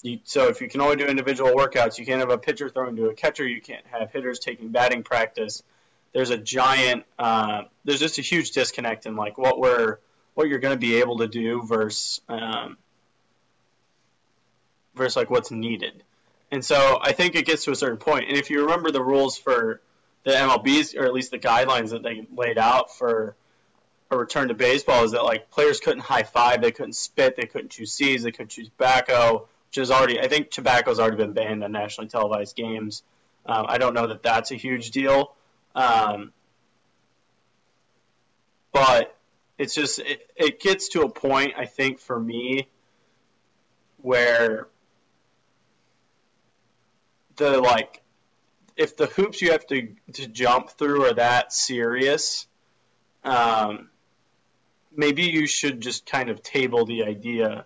You, 0.04 0.20
so 0.24 0.48
if 0.48 0.62
you 0.62 0.68
can 0.68 0.82
only 0.82 0.96
do 0.96 1.06
individual 1.06 1.52
workouts, 1.52 1.98
you 1.98 2.06
can't 2.06 2.20
have 2.20 2.32
a 2.32 2.38
pitcher 2.38 2.70
throwing 2.70 2.96
to 2.96 3.10
a 3.10 3.14
catcher. 3.14 3.48
You 3.48 3.62
can't 3.62 3.86
have 3.88 4.12
hitters 4.12 4.40
taking 4.40 4.70
batting 4.70 5.04
practice. 5.04 5.64
There's 6.14 6.30
a 6.30 6.38
giant, 6.38 7.06
uh, 7.20 7.64
there's 7.86 8.00
just 8.00 8.18
a 8.18 8.22
huge 8.22 8.52
disconnect 8.52 9.06
in 9.06 9.16
like 9.16 9.38
what 9.38 9.60
we're, 9.60 10.00
what 10.34 10.48
you're 10.48 10.60
going 10.60 10.74
to 10.74 10.80
be 10.80 10.96
able 10.96 11.20
to 11.20 11.28
do 11.28 11.62
versus, 11.64 12.22
um, 12.28 12.78
versus 14.96 15.16
like 15.16 15.30
what's 15.30 15.52
needed. 15.52 16.04
And 16.52 16.66
so 16.66 17.00
I 17.02 17.14
think 17.14 17.36
it 17.36 17.46
gets 17.46 17.64
to 17.66 17.72
a 17.72 17.76
certain 17.76 17.98
point. 17.98 18.28
And 18.28 18.38
if 18.38 18.50
you 18.50 18.64
remember 18.64 18.92
the 18.92 19.04
rules 19.04 19.38
for 19.38 19.82
the 20.24 20.32
MLB's, 20.32 20.96
or 20.96 21.06
at 21.06 21.14
least 21.14 21.32
the 21.32 21.40
guidelines 21.40 21.92
that 21.92 22.04
they 22.04 22.28
laid 22.36 22.58
out 22.58 22.96
for 22.96 23.36
a 24.10 24.18
return 24.18 24.50
to 24.50 24.54
baseball, 24.54 25.04
is 25.06 25.12
that 25.12 25.24
like 25.24 25.50
players 25.50 25.80
couldn't 25.80 26.02
high 26.02 26.24
five, 26.24 26.62
they 26.62 26.72
couldn't 26.72 26.94
spit, 26.94 27.38
they 27.38 27.46
couldn't 27.46 27.70
chew 27.70 27.86
seeds, 27.86 28.24
they 28.24 28.32
couldn't 28.32 28.50
chew 28.50 28.66
tobacco, 28.66 29.48
which 29.72 29.78
is 29.78 29.90
already, 29.90 30.20
I 30.20 30.28
think 30.28 30.52
tobacco's 30.52 31.00
already 31.00 31.16
been 31.16 31.32
banned 31.32 31.64
on 31.64 31.72
nationally 31.72 32.10
televised 32.10 32.58
games. 32.58 33.04
Um, 33.46 33.68
I 33.70 33.78
don't 33.78 33.94
know 33.94 34.08
that 34.08 34.22
that's 34.22 34.52
a 34.52 34.56
huge 34.56 34.92
deal. 34.92 35.34
Um, 35.74 36.34
but 38.74 39.16
it's 39.58 39.74
just, 39.74 40.00
it, 40.00 40.30
it 40.36 40.60
gets 40.60 40.90
to 40.90 41.04
a 41.04 41.10
point, 41.10 41.54
I 41.58 41.68
think, 41.68 42.00
for 42.00 42.20
me, 42.20 42.68
where 44.02 44.68
the 47.38 47.62
like 47.62 48.02
if 48.76 48.98
the 48.98 49.06
hoops 49.06 49.42
you 49.42 49.52
have 49.52 49.66
to 49.68 49.90
to 50.14 50.28
jump 50.28 50.72
through 50.72 51.06
are 51.06 51.14
that 51.14 51.54
serious, 51.54 52.48
um, 53.24 53.90
maybe 54.94 55.24
you 55.24 55.48
should 55.48 55.80
just 55.80 56.06
kind 56.06 56.30
of 56.30 56.44
table 56.44 56.86
the 56.86 57.04
idea 57.04 57.66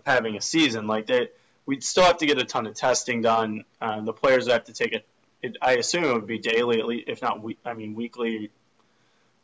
of 0.00 0.12
having 0.12 0.36
a 0.36 0.40
season 0.40 0.86
like 0.86 1.06
that. 1.06 1.34
We'd 1.66 1.84
still 1.84 2.04
have 2.04 2.18
to 2.18 2.26
get 2.26 2.38
a 2.38 2.44
ton 2.44 2.66
of 2.66 2.74
testing 2.74 3.22
done. 3.22 3.64
Uh, 3.80 4.00
the 4.00 4.12
players 4.12 4.48
have 4.48 4.64
to 4.64 4.72
take 4.72 4.92
it, 4.92 5.06
it. 5.42 5.56
I 5.62 5.74
assume 5.74 6.04
it 6.04 6.12
would 6.12 6.26
be 6.26 6.38
daily, 6.38 6.80
at 6.80 6.86
least, 6.86 7.08
if 7.08 7.22
not, 7.22 7.42
we, 7.42 7.58
I 7.64 7.74
mean, 7.74 7.94
weekly 7.94 8.50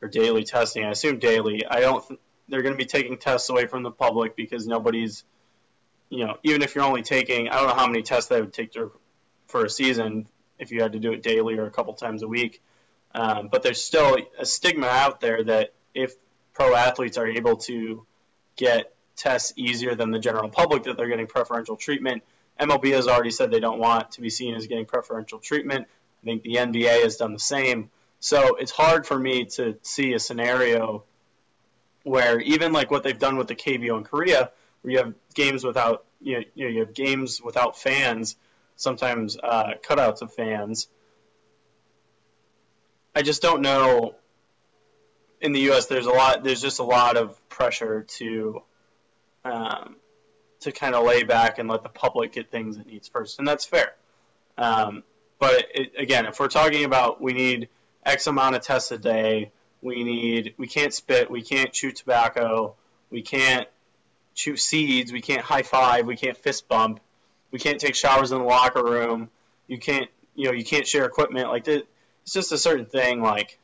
or 0.02 0.08
daily 0.08 0.44
testing. 0.44 0.84
I 0.84 0.90
assume 0.90 1.18
daily. 1.18 1.64
I 1.66 1.80
don't. 1.80 2.06
Th- 2.06 2.20
they're 2.48 2.62
going 2.62 2.74
to 2.74 2.78
be 2.78 2.86
taking 2.86 3.18
tests 3.18 3.48
away 3.48 3.66
from 3.66 3.82
the 3.82 3.90
public 3.90 4.36
because 4.36 4.66
nobody's, 4.66 5.24
you 6.10 6.24
know, 6.24 6.36
even 6.44 6.62
if 6.62 6.74
you're 6.74 6.84
only 6.84 7.02
taking, 7.02 7.48
I 7.48 7.56
don't 7.56 7.68
know 7.68 7.74
how 7.74 7.88
many 7.88 8.02
tests 8.02 8.28
they 8.28 8.40
would 8.40 8.52
take 8.52 8.72
to 8.72 8.92
for 9.48 9.64
a 9.64 9.70
season 9.70 10.26
if 10.58 10.70
you 10.70 10.80
had 10.80 10.92
to 10.92 11.00
do 11.00 11.12
it 11.12 11.22
daily 11.22 11.58
or 11.58 11.66
a 11.66 11.70
couple 11.70 11.92
times 11.94 12.22
a 12.22 12.28
week. 12.28 12.62
Um, 13.14 13.48
but 13.50 13.62
there's 13.62 13.82
still 13.82 14.16
a 14.38 14.46
stigma 14.46 14.86
out 14.86 15.20
there 15.20 15.42
that 15.44 15.72
if 15.94 16.14
pro 16.54 16.74
athletes 16.74 17.18
are 17.18 17.26
able 17.26 17.56
to 17.56 18.06
get 18.56 18.94
tests 19.16 19.52
easier 19.56 19.94
than 19.94 20.10
the 20.10 20.18
general 20.18 20.48
public, 20.48 20.84
that 20.84 20.96
they're 20.96 21.08
getting 21.08 21.26
preferential 21.26 21.76
treatment. 21.76 22.22
MLB 22.60 22.92
has 22.92 23.08
already 23.08 23.30
said 23.30 23.50
they 23.50 23.60
don't 23.60 23.78
want 23.78 24.12
to 24.12 24.20
be 24.20 24.30
seen 24.30 24.54
as 24.54 24.66
getting 24.66 24.86
preferential 24.86 25.38
treatment. 25.38 25.86
I 26.22 26.24
think 26.24 26.42
the 26.42 26.54
NBA 26.54 27.02
has 27.02 27.16
done 27.16 27.32
the 27.32 27.38
same. 27.38 27.90
So 28.20 28.56
it's 28.56 28.72
hard 28.72 29.06
for 29.06 29.18
me 29.18 29.44
to 29.56 29.76
see 29.82 30.14
a 30.14 30.18
scenario 30.18 31.04
where 32.02 32.40
even 32.40 32.72
like 32.72 32.90
what 32.90 33.02
they've 33.02 33.18
done 33.18 33.36
with 33.36 33.48
the 33.48 33.54
KBO 33.54 33.98
in 33.98 34.04
Korea, 34.04 34.50
where 34.80 34.92
you 34.92 34.98
have 34.98 35.14
games 35.34 35.64
without 35.64 36.04
you 36.20 36.38
know, 36.38 36.44
you 36.54 36.80
have 36.80 36.94
games 36.94 37.42
without 37.42 37.78
fans 37.78 38.36
sometimes 38.76 39.36
uh, 39.42 39.72
cutouts 39.82 40.22
of 40.22 40.32
fans. 40.32 40.88
I 43.14 43.22
just 43.22 43.42
don't 43.42 43.62
know. 43.62 44.14
In 45.40 45.52
the 45.52 45.60
U.S., 45.60 45.86
there's 45.86 46.06
a 46.06 46.10
lot. 46.10 46.44
There's 46.44 46.62
just 46.62 46.78
a 46.78 46.84
lot 46.84 47.16
of 47.16 47.46
pressure 47.48 48.04
to 48.18 48.62
um, 49.46 49.96
to 50.60 50.72
kind 50.72 50.94
of 50.94 51.04
lay 51.04 51.22
back 51.22 51.58
and 51.58 51.68
let 51.68 51.82
the 51.82 51.88
public 51.88 52.32
get 52.32 52.50
things 52.50 52.76
it 52.76 52.86
needs 52.86 53.08
first, 53.08 53.38
and 53.38 53.46
that's 53.46 53.64
fair. 53.64 53.94
Um, 54.58 55.02
but 55.38 55.66
it, 55.74 55.92
again, 55.98 56.26
if 56.26 56.40
we're 56.40 56.48
talking 56.48 56.84
about 56.84 57.20
we 57.20 57.32
need 57.32 57.68
X 58.04 58.26
amount 58.26 58.56
of 58.56 58.62
tests 58.62 58.90
a 58.90 58.98
day, 58.98 59.52
we 59.82 60.04
need 60.04 60.54
we 60.56 60.66
can't 60.66 60.92
spit, 60.92 61.30
we 61.30 61.42
can't 61.42 61.72
chew 61.72 61.92
tobacco, 61.92 62.74
we 63.10 63.22
can't 63.22 63.68
chew 64.34 64.56
seeds, 64.56 65.12
we 65.12 65.20
can't 65.20 65.42
high 65.42 65.62
five, 65.62 66.06
we 66.06 66.16
can't 66.16 66.36
fist 66.36 66.68
bump 66.68 67.00
we 67.50 67.58
can't 67.58 67.80
take 67.80 67.94
showers 67.94 68.32
in 68.32 68.38
the 68.38 68.44
locker 68.44 68.84
room. 68.84 69.30
You 69.66 69.78
can't, 69.78 70.10
you 70.34 70.44
know, 70.46 70.52
you 70.52 70.64
can't 70.64 70.86
share 70.86 71.04
equipment. 71.04 71.48
Like 71.48 71.66
it's 71.68 72.32
just 72.32 72.52
a 72.52 72.58
certain 72.58 72.86
thing. 72.86 73.22
Like 73.22 73.58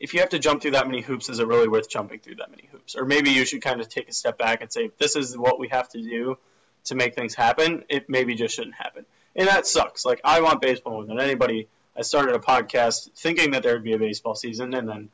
if 0.00 0.14
you 0.14 0.20
have 0.20 0.30
to 0.30 0.38
jump 0.38 0.62
through 0.62 0.72
that 0.72 0.86
many 0.86 1.02
hoops, 1.02 1.28
is 1.28 1.38
it 1.38 1.46
really 1.46 1.68
worth 1.68 1.88
jumping 1.88 2.20
through 2.20 2.36
that 2.36 2.50
many 2.50 2.68
hoops? 2.72 2.96
Or 2.96 3.04
maybe 3.04 3.30
you 3.30 3.44
should 3.44 3.62
kind 3.62 3.80
of 3.80 3.88
take 3.88 4.08
a 4.08 4.12
step 4.12 4.38
back 4.38 4.62
and 4.62 4.72
say, 4.72 4.90
this 4.98 5.14
is 5.14 5.36
what 5.36 5.58
we 5.58 5.68
have 5.68 5.88
to 5.90 6.02
do 6.02 6.38
to 6.84 6.94
make 6.94 7.14
things 7.14 7.34
happen. 7.34 7.84
It 7.88 8.08
maybe 8.08 8.34
just 8.34 8.54
shouldn't 8.56 8.76
happen, 8.76 9.04
and 9.36 9.46
that 9.48 9.66
sucks. 9.66 10.04
Like 10.04 10.20
I 10.24 10.40
want 10.40 10.60
baseball 10.60 10.94
more 10.94 11.04
than 11.04 11.20
anybody. 11.20 11.68
I 11.96 12.02
started 12.02 12.34
a 12.34 12.38
podcast 12.38 13.10
thinking 13.16 13.50
that 13.50 13.62
there 13.62 13.74
would 13.74 13.84
be 13.84 13.92
a 13.92 13.98
baseball 13.98 14.34
season, 14.34 14.74
and 14.74 14.88
then 14.88 15.08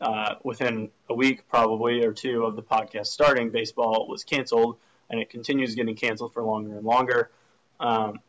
uh, 0.00 0.34
within 0.42 0.90
a 1.08 1.14
week, 1.14 1.48
probably 1.48 2.04
or 2.04 2.12
two 2.12 2.44
of 2.44 2.56
the 2.56 2.62
podcast 2.62 3.06
starting, 3.06 3.50
baseball 3.50 4.08
was 4.08 4.24
canceled 4.24 4.76
and 5.12 5.20
it 5.20 5.30
continues 5.30 5.74
getting 5.74 5.94
canceled 5.94 6.32
for 6.32 6.42
longer 6.42 6.76
and 6.76 6.84
longer. 6.84 7.30
Um, 7.78 8.20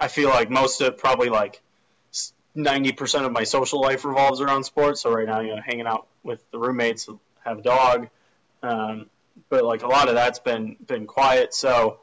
I 0.00 0.08
feel 0.08 0.30
like 0.30 0.50
most 0.50 0.80
of 0.80 0.98
probably 0.98 1.28
like 1.28 1.62
90% 2.56 3.26
of 3.26 3.32
my 3.32 3.44
social 3.44 3.80
life 3.80 4.04
revolves 4.04 4.40
around 4.40 4.64
sports. 4.64 5.02
So 5.02 5.12
right 5.12 5.26
now, 5.26 5.40
you 5.40 5.54
know, 5.54 5.62
hanging 5.64 5.86
out 5.86 6.06
with 6.22 6.42
the 6.50 6.58
roommates, 6.58 7.08
have 7.44 7.58
a 7.58 7.62
dog, 7.62 8.08
um, 8.62 9.06
but 9.48 9.64
like 9.64 9.82
a 9.82 9.86
lot 9.86 10.08
of 10.08 10.14
that's 10.14 10.38
been 10.38 10.76
been 10.84 11.06
quiet. 11.06 11.54
So 11.54 12.00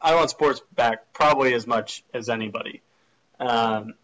I 0.00 0.14
want 0.14 0.30
sports 0.30 0.60
back 0.74 1.12
probably 1.12 1.54
as 1.54 1.66
much 1.66 2.04
as 2.12 2.28
anybody. 2.28 2.82
Um, 3.40 3.94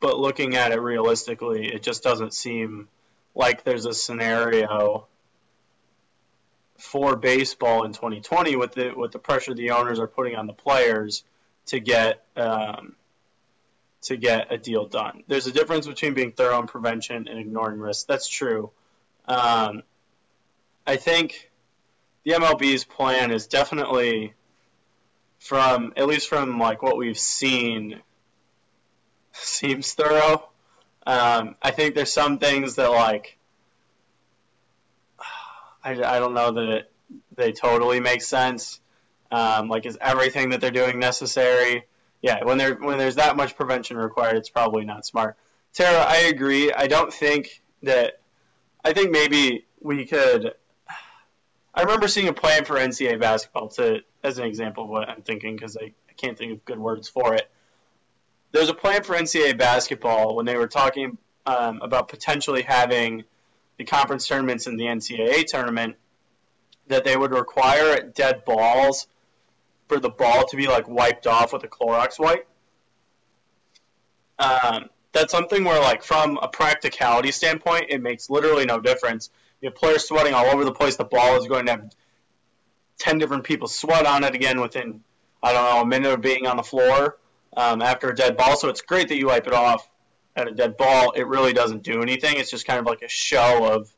but 0.00 0.18
looking 0.18 0.54
at 0.54 0.72
it 0.72 0.80
realistically, 0.80 1.72
it 1.72 1.82
just 1.82 2.02
doesn't 2.02 2.34
seem 2.34 2.88
like 3.34 3.64
there's 3.64 3.86
a 3.86 3.94
scenario 3.94 5.06
for 6.78 7.16
baseball 7.16 7.84
in 7.84 7.92
2020 7.92 8.56
with 8.56 8.72
the 8.72 8.92
with 8.94 9.12
the 9.12 9.18
pressure 9.18 9.54
the 9.54 9.70
owners 9.70 9.98
are 9.98 10.06
putting 10.06 10.36
on 10.36 10.46
the 10.46 10.52
players 10.52 11.24
to 11.66 11.80
get 11.80 12.24
um, 12.36 12.94
to 14.02 14.16
get 14.16 14.52
a 14.52 14.58
deal 14.58 14.86
done. 14.86 15.22
There's 15.26 15.46
a 15.46 15.52
difference 15.52 15.86
between 15.86 16.14
being 16.14 16.32
thorough 16.32 16.60
in 16.60 16.66
prevention 16.66 17.28
and 17.28 17.38
ignoring 17.38 17.78
risk. 17.78 18.06
That's 18.06 18.28
true. 18.28 18.70
Um, 19.26 19.82
I 20.86 20.96
think 20.96 21.50
the 22.24 22.32
MLB's 22.32 22.84
plan 22.84 23.30
is 23.30 23.46
definitely 23.46 24.34
from 25.38 25.92
at 25.96 26.06
least 26.06 26.28
from 26.28 26.58
like 26.58 26.82
what 26.82 26.96
we've 26.96 27.18
seen 27.18 28.00
seems 29.32 29.92
thorough. 29.92 30.48
Um, 31.06 31.56
I 31.62 31.70
think 31.70 31.94
there's 31.94 32.12
some 32.12 32.38
things 32.38 32.76
that 32.76 32.90
like 32.90 33.36
I, 35.82 35.90
I 35.92 36.18
don't 36.18 36.34
know 36.34 36.52
that 36.52 36.68
it, 36.68 36.92
they 37.36 37.52
totally 37.52 38.00
make 38.00 38.22
sense. 38.22 38.80
Um, 39.34 39.68
like, 39.68 39.84
is 39.84 39.98
everything 40.00 40.50
that 40.50 40.60
they're 40.60 40.70
doing 40.70 41.00
necessary? 41.00 41.86
Yeah, 42.22 42.44
when 42.44 42.56
there 42.56 42.76
when 42.76 42.98
there's 42.98 43.16
that 43.16 43.36
much 43.36 43.56
prevention 43.56 43.96
required, 43.96 44.36
it's 44.36 44.48
probably 44.48 44.84
not 44.84 45.04
smart. 45.04 45.36
Tara, 45.72 46.04
I 46.08 46.18
agree. 46.32 46.72
I 46.72 46.86
don't 46.86 47.12
think 47.12 47.60
that. 47.82 48.20
I 48.84 48.92
think 48.92 49.10
maybe 49.10 49.66
we 49.80 50.06
could. 50.06 50.54
I 51.74 51.82
remember 51.82 52.06
seeing 52.06 52.28
a 52.28 52.32
plan 52.32 52.64
for 52.64 52.76
NCAA 52.76 53.18
basketball 53.18 53.70
to 53.70 54.02
as 54.22 54.38
an 54.38 54.44
example 54.44 54.84
of 54.84 54.90
what 54.90 55.08
I'm 55.08 55.22
thinking 55.22 55.56
because 55.56 55.76
I, 55.76 55.86
I 55.86 56.12
can't 56.16 56.38
think 56.38 56.52
of 56.52 56.64
good 56.64 56.78
words 56.78 57.08
for 57.08 57.34
it. 57.34 57.50
There's 58.52 58.68
a 58.68 58.74
plan 58.74 59.02
for 59.02 59.16
NCAA 59.16 59.58
basketball 59.58 60.36
when 60.36 60.46
they 60.46 60.56
were 60.56 60.68
talking 60.68 61.18
um, 61.44 61.80
about 61.82 62.06
potentially 62.06 62.62
having 62.62 63.24
the 63.78 63.84
conference 63.84 64.28
tournaments 64.28 64.68
and 64.68 64.78
the 64.78 64.84
NCAA 64.84 65.44
tournament 65.46 65.96
that 66.86 67.02
they 67.02 67.16
would 67.16 67.32
require 67.32 68.00
dead 68.00 68.44
balls 68.44 69.08
for 69.88 69.98
the 69.98 70.08
ball 70.08 70.46
to 70.46 70.56
be 70.56 70.66
like 70.66 70.88
wiped 70.88 71.26
off 71.26 71.52
with 71.52 71.64
a 71.64 71.68
Clorox 71.68 72.18
wipe. 72.18 72.46
Um, 74.38 74.90
that's 75.12 75.30
something 75.30 75.62
where, 75.62 75.80
like, 75.80 76.02
from 76.02 76.38
a 76.42 76.48
practicality 76.48 77.30
standpoint, 77.30 77.86
it 77.88 78.02
makes 78.02 78.28
literally 78.28 78.64
no 78.64 78.80
difference. 78.80 79.30
You 79.60 79.68
have 79.68 79.76
players 79.76 80.08
sweating 80.08 80.34
all 80.34 80.46
over 80.46 80.64
the 80.64 80.72
place. 80.72 80.96
The 80.96 81.04
ball 81.04 81.40
is 81.40 81.46
going 81.46 81.66
to 81.66 81.72
have 81.72 81.94
ten 82.98 83.18
different 83.18 83.44
people 83.44 83.68
sweat 83.68 84.06
on 84.06 84.24
it 84.24 84.34
again 84.34 84.60
within, 84.60 85.02
I 85.42 85.52
don't 85.52 85.64
know, 85.64 85.82
a 85.82 85.86
minute 85.86 86.12
of 86.12 86.20
being 86.20 86.46
on 86.46 86.56
the 86.56 86.62
floor 86.62 87.18
um, 87.56 87.80
after 87.80 88.10
a 88.10 88.14
dead 88.14 88.36
ball. 88.36 88.56
So 88.56 88.68
it's 88.68 88.82
great 88.82 89.08
that 89.08 89.16
you 89.16 89.28
wipe 89.28 89.46
it 89.46 89.52
off 89.52 89.88
at 90.36 90.48
a 90.48 90.52
dead 90.52 90.76
ball, 90.76 91.12
it 91.12 91.26
really 91.26 91.52
doesn't 91.52 91.82
do 91.82 92.02
anything. 92.02 92.36
It's 92.36 92.50
just 92.50 92.66
kind 92.66 92.80
of 92.80 92.86
like 92.86 93.02
a 93.02 93.08
show 93.08 93.72
of 93.72 93.94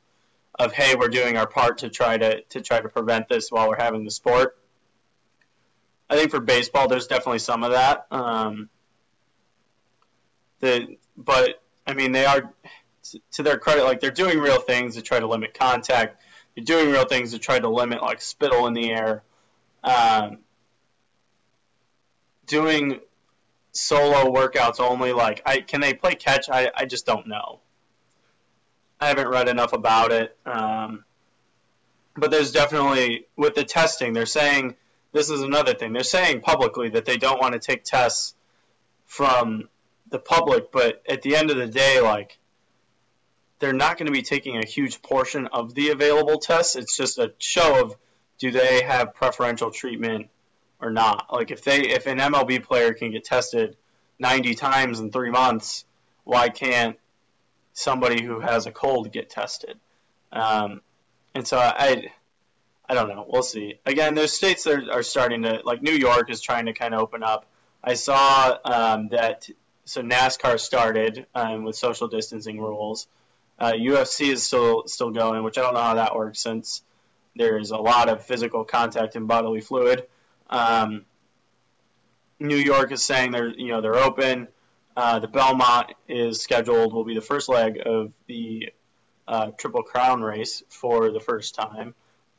of 0.59 0.73
hey, 0.73 0.95
we're 0.95 1.09
doing 1.09 1.37
our 1.37 1.47
part 1.47 1.79
to 1.79 1.91
try 1.91 2.17
to 2.17 2.43
to 2.43 2.61
try 2.61 2.81
to 2.81 2.89
prevent 2.89 3.29
this 3.29 3.51
while 3.51 3.69
we're 3.69 3.77
having 3.77 4.05
the 4.05 4.11
sport. 4.11 4.59
I 6.09 6.17
think 6.17 6.31
for 6.31 6.41
baseball, 6.41 6.89
there's 6.89 7.07
definitely 7.07 7.41
some 7.41 7.63
of 7.63 7.73
that. 7.73 8.07
Um, 8.11 8.69
the 10.61 10.97
but 11.17 11.63
I 11.87 11.95
mean 11.95 12.13
they 12.13 12.27
are 12.27 12.53
to 13.33 13.43
their 13.43 13.59
credit, 13.59 13.85
like 13.85 14.01
they're 14.01 14.11
doing 14.11 14.39
real 14.39 14.61
things 14.61 14.95
to 14.97 15.03
try 15.03 15.21
to 15.21 15.27
limit 15.27 15.55
contact. 15.55 16.21
They're 16.55 16.65
doing 16.65 16.91
real 16.91 17.05
things 17.05 17.33
to 17.33 17.39
try 17.39 17.59
to 17.59 17.69
limit 17.69 18.03
like 18.03 18.21
spittle 18.21 18.67
in 18.67 18.75
the 18.75 18.91
air. 18.93 19.23
Um, 19.85 20.39
doing 22.47 23.01
solo 23.73 24.33
workouts 24.33 24.81
only. 24.81 25.13
Like, 25.13 25.43
I 25.47 25.61
can 25.61 25.81
they 25.81 25.95
play 25.95 26.15
catch? 26.15 26.49
I, 26.49 26.71
I 26.75 26.87
just 26.87 27.07
don't 27.07 27.27
know. 27.27 27.61
I 29.01 29.09
haven't 29.09 29.29
read 29.29 29.49
enough 29.49 29.73
about 29.73 30.11
it. 30.13 30.37
Um, 30.47 31.05
but 32.17 32.31
there's 32.31 32.51
definitely 32.51 33.27
with 33.37 33.55
the 33.55 33.65
testing, 33.65 34.15
they're 34.15 34.25
saying 34.25 34.75
this 35.17 35.31
is 35.31 35.41
another 35.41 35.73
thing. 35.73 35.95
They're 35.95 36.03
saying 36.03 36.43
publicly 36.43 36.91
that 36.91 37.07
they 37.07 37.17
don't 37.17 37.41
want 37.41 37.55
to 37.55 37.59
take 37.59 37.85
tests 37.85 38.35
from 39.07 39.69
the 40.11 40.19
public, 40.19 40.71
but 40.71 41.03
at 41.09 41.23
the 41.23 41.37
end 41.37 41.51
of 41.51 41.57
the 41.57 41.67
day, 41.67 42.01
like 42.01 42.39
they're 43.59 43.73
not 43.73 43.97
going 43.97 44.07
to 44.07 44.13
be 44.13 44.23
taking 44.23 44.59
a 44.59 44.67
huge 44.67 45.01
portion 45.01 45.47
of 45.47 45.75
the 45.75 45.89
available 45.89 46.39
tests. 46.39 46.77
It's 46.77 46.95
just 46.95 47.19
a 47.19 47.33
show 47.39 47.83
of 47.83 47.97
do 48.39 48.51
they 48.51 48.83
have 48.83 49.15
preferential 49.15 49.71
treatment 49.71 50.29
or 50.83 50.91
not. 50.91 51.33
Like 51.33 51.51
if 51.51 51.65
they 51.65 51.81
if 51.81 52.07
an 52.07 52.19
MLB 52.19 52.63
player 52.63 52.93
can 52.93 53.11
get 53.11 53.25
tested 53.25 53.77
90 54.19 54.55
times 54.55 55.01
in 55.01 55.11
three 55.11 55.31
months, 55.31 55.87
why 56.25 56.51
can't 56.51 56.99
somebody 57.73 58.23
who 58.23 58.41
has 58.41 58.67
a 58.67 58.71
cold 58.71 59.11
get 59.13 59.31
tested? 59.31 59.79
Um, 60.31 60.83
and 61.35 61.47
so 61.47 61.57
I, 61.57 62.13
I 62.89 62.95
don't 62.95 63.09
know. 63.09 63.27
We'll 63.29 63.43
see. 63.43 63.79
Again, 63.85 64.15
there's 64.15 64.33
states 64.33 64.65
that 64.65 64.89
are 64.89 65.03
starting 65.03 65.43
to 65.43 65.61
like 65.65 65.83
New 65.83 65.93
York 65.93 66.31
is 66.31 66.41
trying 66.41 66.67
to 66.67 66.73
kind 66.73 66.95
of 66.95 67.01
open 67.01 67.23
up. 67.23 67.47
I 67.83 67.95
saw 67.95 68.57
um, 68.65 69.09
that 69.09 69.49
so 69.85 70.03
NASCAR 70.03 70.59
started 70.59 71.27
um, 71.35 71.65
with 71.65 71.77
social 71.77 72.09
distancing 72.09 72.61
rules. 72.61 73.07
Uh, 73.59 73.73
UFC 73.73 74.33
is 74.33 74.43
still 74.43 74.85
still 74.87 75.11
going, 75.11 75.43
which 75.43 75.59
I 75.59 75.63
don't 75.63 75.75
know 75.75 75.81
how 75.81 75.95
that 75.95 76.15
works 76.15 76.41
since 76.41 76.83
there's 77.35 77.71
a 77.71 77.77
lot 77.77 78.09
of 78.09 78.25
physical 78.25 78.65
contact 78.65 79.17
and 79.17 79.27
bodily 79.29 79.61
fluid. 79.61 80.07
Um, 80.49 81.05
New 82.39 82.57
York 82.57 82.93
is 82.93 83.05
saying 83.05 83.33
they're 83.33 83.49
you 83.49 83.69
know 83.69 83.81
they're 83.81 83.97
open. 83.97 84.49
Uh, 84.97 85.19
the 85.19 85.29
Belmont 85.29 85.93
is 86.09 86.41
scheduled 86.41 86.93
will 86.93 87.05
be 87.05 87.15
the 87.15 87.21
first 87.21 87.49
leg 87.49 87.81
of 87.85 88.13
the 88.27 88.73
uh, 89.29 89.51
Triple 89.59 89.83
Crown 89.83 90.23
race 90.23 90.63
for 90.69 91.11
the 91.11 91.21
first 91.21 91.55
time. 91.55 91.95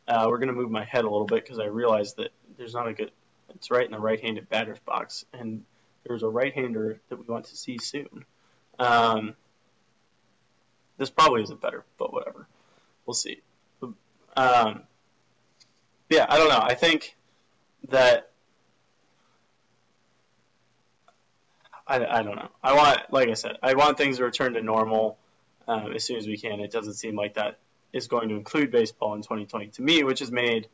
Uh, 0.08 0.28
we're 0.30 0.38
going 0.38 0.48
to 0.48 0.54
move 0.54 0.72
my 0.72 0.86
head 0.86 1.04
a 1.04 1.10
little 1.10 1.26
bit 1.26 1.44
because 1.44 1.60
I 1.60 1.66
realized 1.66 2.18
that 2.18 2.30
there's 2.58 2.74
not 2.74 2.88
a 2.88 2.94
good. 2.94 3.12
It's 3.56 3.72
right 3.72 3.86
in 3.86 3.92
the 3.92 4.00
right-handed 4.00 4.50
batter's 4.50 4.80
box, 4.80 5.26
and 5.34 5.64
there's 6.06 6.24
a 6.24 6.30
right-hander 6.30 7.00
that 7.10 7.18
we 7.18 7.26
want 7.26 7.46
to 7.46 7.58
see 7.58 7.78
soon. 7.78 8.26
Um, 8.80 9.36
this 10.98 11.10
probably 11.10 11.44
isn't 11.44 11.62
better, 11.62 11.84
but 11.98 12.14
whatever. 12.14 12.48
We'll 13.06 13.14
see. 13.14 13.42
Um, 14.36 14.84
yeah, 16.10 16.26
I 16.30 16.38
don't 16.38 16.50
know. 16.50 16.62
I 16.62 16.76
think 16.76 17.16
that 17.90 18.32
I, 21.88 22.06
I 22.06 22.24
don't 22.24 22.36
know. 22.36 22.50
I 22.64 22.74
want, 22.74 23.00
like 23.12 23.30
I 23.30 23.34
said, 23.34 23.58
I 23.64 23.74
want 23.74 23.98
things 23.98 24.18
to 24.18 24.26
return 24.26 24.54
to 24.54 24.62
normal 24.62 25.18
um, 25.68 25.94
as 25.94 26.04
soon 26.04 26.18
as 26.18 26.28
we 26.28 26.38
can. 26.38 26.60
It 26.60 26.72
doesn't 26.72 26.94
seem 26.94 27.16
like 27.16 27.36
that 27.36 27.60
is 27.94 28.08
going 28.08 28.30
to 28.30 28.36
include 28.36 28.72
baseball 28.72 29.14
in 29.16 29.22
2020 29.22 29.68
to 29.68 29.82
me, 29.82 30.04
which 30.04 30.20
has 30.20 30.32
made, 30.32 30.68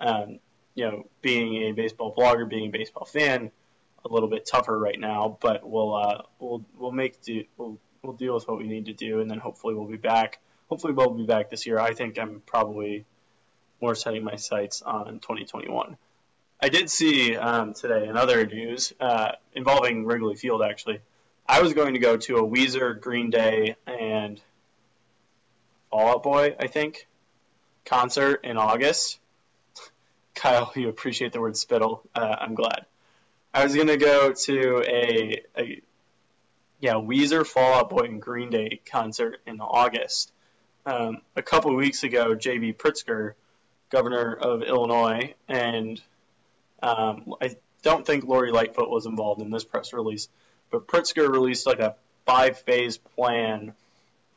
um, 0.00 0.38
you 0.74 0.84
know, 0.84 1.06
being 1.22 1.68
a 1.68 1.72
baseball 1.72 2.14
blogger, 2.14 2.48
being 2.48 2.68
a 2.68 2.70
baseball 2.70 3.04
fan, 3.04 3.50
a 4.04 4.08
little 4.08 4.28
bit 4.28 4.46
tougher 4.46 4.78
right 4.78 4.98
now. 4.98 5.38
But 5.40 5.68
we'll 5.68 5.94
uh, 5.94 6.22
we'll 6.38 6.64
we'll 6.76 6.92
make 6.92 7.20
do 7.22 7.44
we'll 7.56 7.78
we'll 8.02 8.14
deal 8.14 8.34
with 8.34 8.46
what 8.48 8.58
we 8.58 8.66
need 8.66 8.86
to 8.86 8.92
do, 8.92 9.20
and 9.20 9.30
then 9.30 9.38
hopefully 9.38 9.74
we'll 9.74 9.86
be 9.86 9.96
back. 9.96 10.40
Hopefully 10.68 10.92
we'll 10.92 11.10
be 11.10 11.26
back 11.26 11.50
this 11.50 11.66
year. 11.66 11.78
I 11.78 11.94
think 11.94 12.18
I'm 12.18 12.42
probably 12.44 13.06
more 13.80 13.94
setting 13.94 14.24
my 14.24 14.36
sights 14.36 14.82
on 14.82 15.20
2021. 15.20 15.96
I 16.60 16.68
did 16.68 16.90
see 16.90 17.36
um, 17.36 17.72
today 17.72 18.08
in 18.08 18.16
other 18.16 18.44
news 18.44 18.92
uh, 19.00 19.32
involving 19.54 20.04
Wrigley 20.04 20.34
Field. 20.34 20.62
Actually, 20.62 21.00
I 21.46 21.62
was 21.62 21.72
going 21.72 21.94
to 21.94 22.00
go 22.00 22.16
to 22.16 22.38
a 22.38 22.42
Weezer, 22.42 23.00
Green 23.00 23.30
Day, 23.30 23.76
and 23.86 24.40
Fall 25.90 26.08
Out 26.08 26.22
Boy, 26.22 26.56
I 26.58 26.66
think, 26.66 27.06
concert 27.84 28.44
in 28.44 28.56
August. 28.56 29.18
Kyle, 30.34 30.72
you 30.74 30.88
appreciate 30.88 31.32
the 31.32 31.40
word 31.40 31.56
spittle. 31.56 32.02
Uh, 32.14 32.36
I'm 32.40 32.54
glad. 32.54 32.86
I 33.52 33.64
was 33.64 33.74
going 33.74 33.88
to 33.88 33.96
go 33.96 34.32
to 34.32 34.84
a, 34.86 35.42
a 35.56 35.82
yeah 36.80 36.94
Weezer, 36.94 37.46
Fall 37.46 37.74
Out 37.74 37.90
Boy, 37.90 38.04
and 38.04 38.20
Green 38.20 38.50
Day 38.50 38.80
concert 38.90 39.40
in 39.46 39.60
August. 39.60 40.32
Um, 40.86 41.22
a 41.36 41.42
couple 41.42 41.74
weeks 41.74 42.02
ago, 42.02 42.34
J.B. 42.34 42.74
Pritzker, 42.74 43.34
governor 43.90 44.34
of 44.34 44.62
Illinois, 44.62 45.34
and 45.48 46.00
um, 46.82 47.34
I 47.40 47.56
don't 47.82 48.06
think 48.06 48.24
Lori 48.24 48.52
Lightfoot 48.52 48.88
was 48.88 49.06
involved 49.06 49.42
in 49.42 49.50
this 49.50 49.64
press 49.64 49.92
release, 49.92 50.28
but 50.70 50.86
Pritzker 50.86 51.28
released 51.28 51.66
like 51.66 51.80
a 51.80 51.96
five-phase 52.26 52.98
plan 52.98 53.72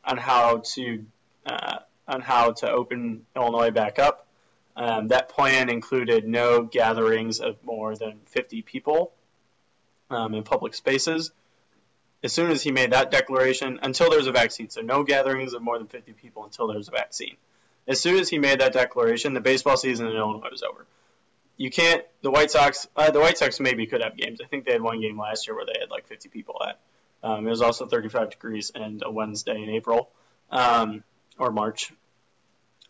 on 0.03 0.17
how 0.17 0.61
to 0.73 1.05
uh, 1.45 1.79
on 2.07 2.21
how 2.21 2.51
to 2.51 2.69
open 2.69 3.25
Illinois 3.35 3.71
back 3.71 3.99
up. 3.99 4.27
Um, 4.75 5.09
that 5.09 5.29
plan 5.29 5.69
included 5.69 6.27
no 6.27 6.63
gatherings 6.63 7.39
of 7.39 7.63
more 7.63 7.95
than 7.95 8.19
50 8.25 8.61
people 8.61 9.11
um, 10.09 10.33
in 10.33 10.43
public 10.43 10.73
spaces. 10.73 11.31
As 12.23 12.31
soon 12.31 12.51
as 12.51 12.61
he 12.61 12.71
made 12.71 12.91
that 12.91 13.11
declaration, 13.11 13.79
until 13.81 14.09
there's 14.09 14.27
a 14.27 14.31
vaccine, 14.31 14.69
so 14.69 14.81
no 14.81 15.03
gatherings 15.03 15.53
of 15.53 15.61
more 15.61 15.77
than 15.77 15.87
50 15.87 16.13
people 16.13 16.43
until 16.43 16.67
there's 16.67 16.87
a 16.87 16.91
vaccine. 16.91 17.35
As 17.87 17.99
soon 17.99 18.19
as 18.19 18.29
he 18.29 18.37
made 18.37 18.59
that 18.59 18.73
declaration, 18.73 19.33
the 19.33 19.41
baseball 19.41 19.75
season 19.75 20.07
in 20.07 20.15
Illinois 20.15 20.49
was 20.51 20.63
over. 20.63 20.85
You 21.57 21.71
can't. 21.71 22.05
The 22.21 22.31
White 22.31 22.51
Sox. 22.51 22.87
Uh, 22.95 23.11
the 23.11 23.19
White 23.19 23.37
Sox 23.37 23.59
maybe 23.59 23.87
could 23.87 24.03
have 24.03 24.15
games. 24.15 24.39
I 24.41 24.45
think 24.47 24.65
they 24.65 24.71
had 24.71 24.81
one 24.81 25.01
game 25.01 25.19
last 25.19 25.47
year 25.47 25.55
where 25.55 25.65
they 25.65 25.79
had 25.79 25.89
like 25.89 26.07
50 26.07 26.29
people 26.29 26.61
at. 26.67 26.79
Um, 27.23 27.45
it 27.45 27.49
was 27.49 27.61
also 27.61 27.85
35 27.87 28.31
degrees 28.31 28.71
and 28.73 29.03
a 29.05 29.11
Wednesday 29.11 29.61
in 29.61 29.69
April 29.69 30.09
um, 30.51 31.03
or 31.41 31.51
March. 31.51 31.91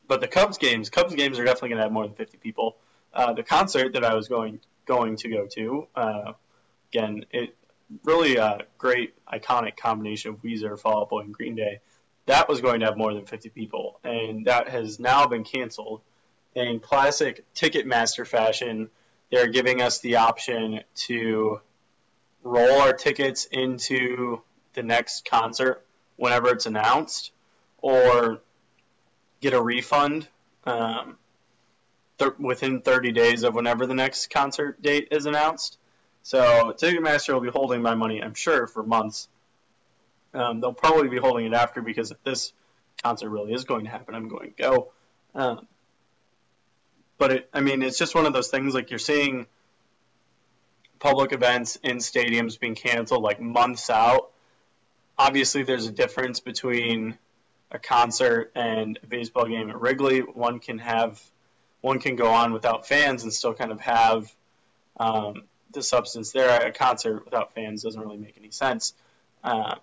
But 0.08 0.20
the 0.20 0.28
Cubs 0.28 0.58
games, 0.58 0.90
Cubs 0.90 1.16
games 1.16 1.40
are 1.40 1.46
definitely 1.46 1.70
going 1.70 1.78
to 1.78 1.84
have 1.84 1.92
more 1.92 2.06
than 2.06 2.16
50 2.16 2.38
people. 2.38 2.76
Uh, 3.14 3.34
the 3.34 3.44
concert 3.44 3.94
that 3.94 4.04
I 4.04 4.14
was 4.14 4.28
going 4.28 4.60
going 4.86 5.16
to 5.16 5.30
go 5.30 5.48
to, 5.48 5.88
uh, 5.96 6.34
again, 6.92 7.26
it 7.32 7.56
really 8.04 8.36
a 8.36 8.60
great 8.78 9.14
iconic 9.26 9.78
combination 9.78 10.32
of 10.32 10.42
Weezer, 10.42 10.78
Fall 10.78 11.02
Out 11.02 11.10
Boy, 11.10 11.22
and 11.22 11.34
Green 11.34 11.56
Day. 11.56 11.80
That 12.26 12.50
was 12.50 12.62
going 12.62 12.82
to 12.82 12.88
have 12.88 12.98
more 12.98 13.14
than 13.14 13.26
50 13.26 13.50
people, 13.50 14.00
and 14.04 14.46
that 14.48 14.68
has 14.70 15.00
now 15.00 15.28
been 15.28 15.44
canceled. 15.44 16.02
In 16.56 16.82
classic 16.82 17.46
Ticketmaster 17.56 18.28
fashion, 18.28 18.90
they're 19.32 19.48
giving 19.48 19.82
us 19.82 20.00
the 20.00 20.18
option 20.18 20.82
to 21.08 21.62
roll 22.44 22.82
our 22.82 22.94
tickets 22.94 23.46
into 23.46 24.42
the 24.74 24.84
next 24.84 25.26
concert 25.26 25.86
whenever 26.18 26.50
it's 26.50 26.66
announced, 26.66 27.32
or 27.82 28.42
get 29.42 29.54
a 29.54 29.62
refund 29.62 30.28
um, 30.66 31.18
th- 32.20 32.38
within 32.40 32.82
30 32.82 33.12
days 33.12 33.44
of 33.44 33.56
whenever 33.56 33.86
the 33.86 33.94
next 33.94 34.30
concert 34.30 34.82
date 34.82 35.10
is 35.12 35.26
announced. 35.26 35.78
So 36.24 36.74
Ticketmaster 36.78 37.34
will 37.34 37.42
be 37.42 37.50
holding 37.50 37.82
my 37.82 37.96
money, 37.96 38.22
I'm 38.22 38.36
sure, 38.36 38.68
for 38.68 38.84
months. 38.84 39.28
Um, 40.34 40.62
they'll 40.62 40.74
probably 40.74 41.10
be 41.10 41.18
holding 41.18 41.48
it 41.48 41.54
after 41.54 41.82
because 41.82 42.12
if 42.12 42.24
this 42.24 42.54
concert 43.04 43.30
really 43.30 43.54
is 43.54 43.66
going 43.66 43.86
to 43.86 43.92
happen, 43.92 44.16
I'm 44.16 44.30
going 44.30 44.54
to 44.54 44.64
go. 44.64 44.92
Um, 45.34 45.68
but 47.18 47.32
it, 47.32 47.50
I 47.54 47.62
mean, 47.62 47.82
it's 47.82 47.98
just 47.98 48.16
one 48.16 48.26
of 48.26 48.34
those 48.34 48.50
things 48.50 48.74
like 48.74 48.92
you're 48.92 49.00
seeing 49.00 49.48
public 51.00 51.34
events 51.34 51.78
in 51.84 51.98
stadiums 51.98 52.60
being 52.60 52.76
canceled 52.76 53.24
like 53.24 53.42
months 53.42 53.90
out. 53.90 54.32
Obviously, 55.18 55.64
there's 55.64 55.88
a 55.88 55.92
difference 55.92 56.40
between 56.40 57.18
a 57.72 57.80
concert 57.80 58.52
and 58.56 59.00
a 59.02 59.08
baseball 59.08 59.46
game 59.46 59.70
at 59.70 59.80
Wrigley. 59.80 60.20
One 60.20 60.60
can 60.60 60.80
have, 60.80 61.22
one 61.82 62.00
can 62.00 62.16
go 62.16 62.32
on 62.32 62.54
without 62.54 62.88
fans 62.88 63.24
and 63.24 63.34
still 63.34 63.54
kind 63.54 63.72
of 63.72 63.80
have 63.80 64.34
um, 65.00 65.44
the 65.72 65.82
substance 65.82 66.32
there. 66.32 66.68
A 66.68 66.72
concert 66.72 67.26
without 67.26 67.54
fans 67.54 67.84
doesn't 67.84 68.00
really 68.00 68.18
make 68.18 68.38
any 68.38 68.52
sense. 68.52 68.94
Uh, 69.44 69.76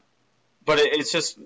but 0.64 0.78
it, 0.78 0.92
it's 0.92 1.10
just 1.10 1.38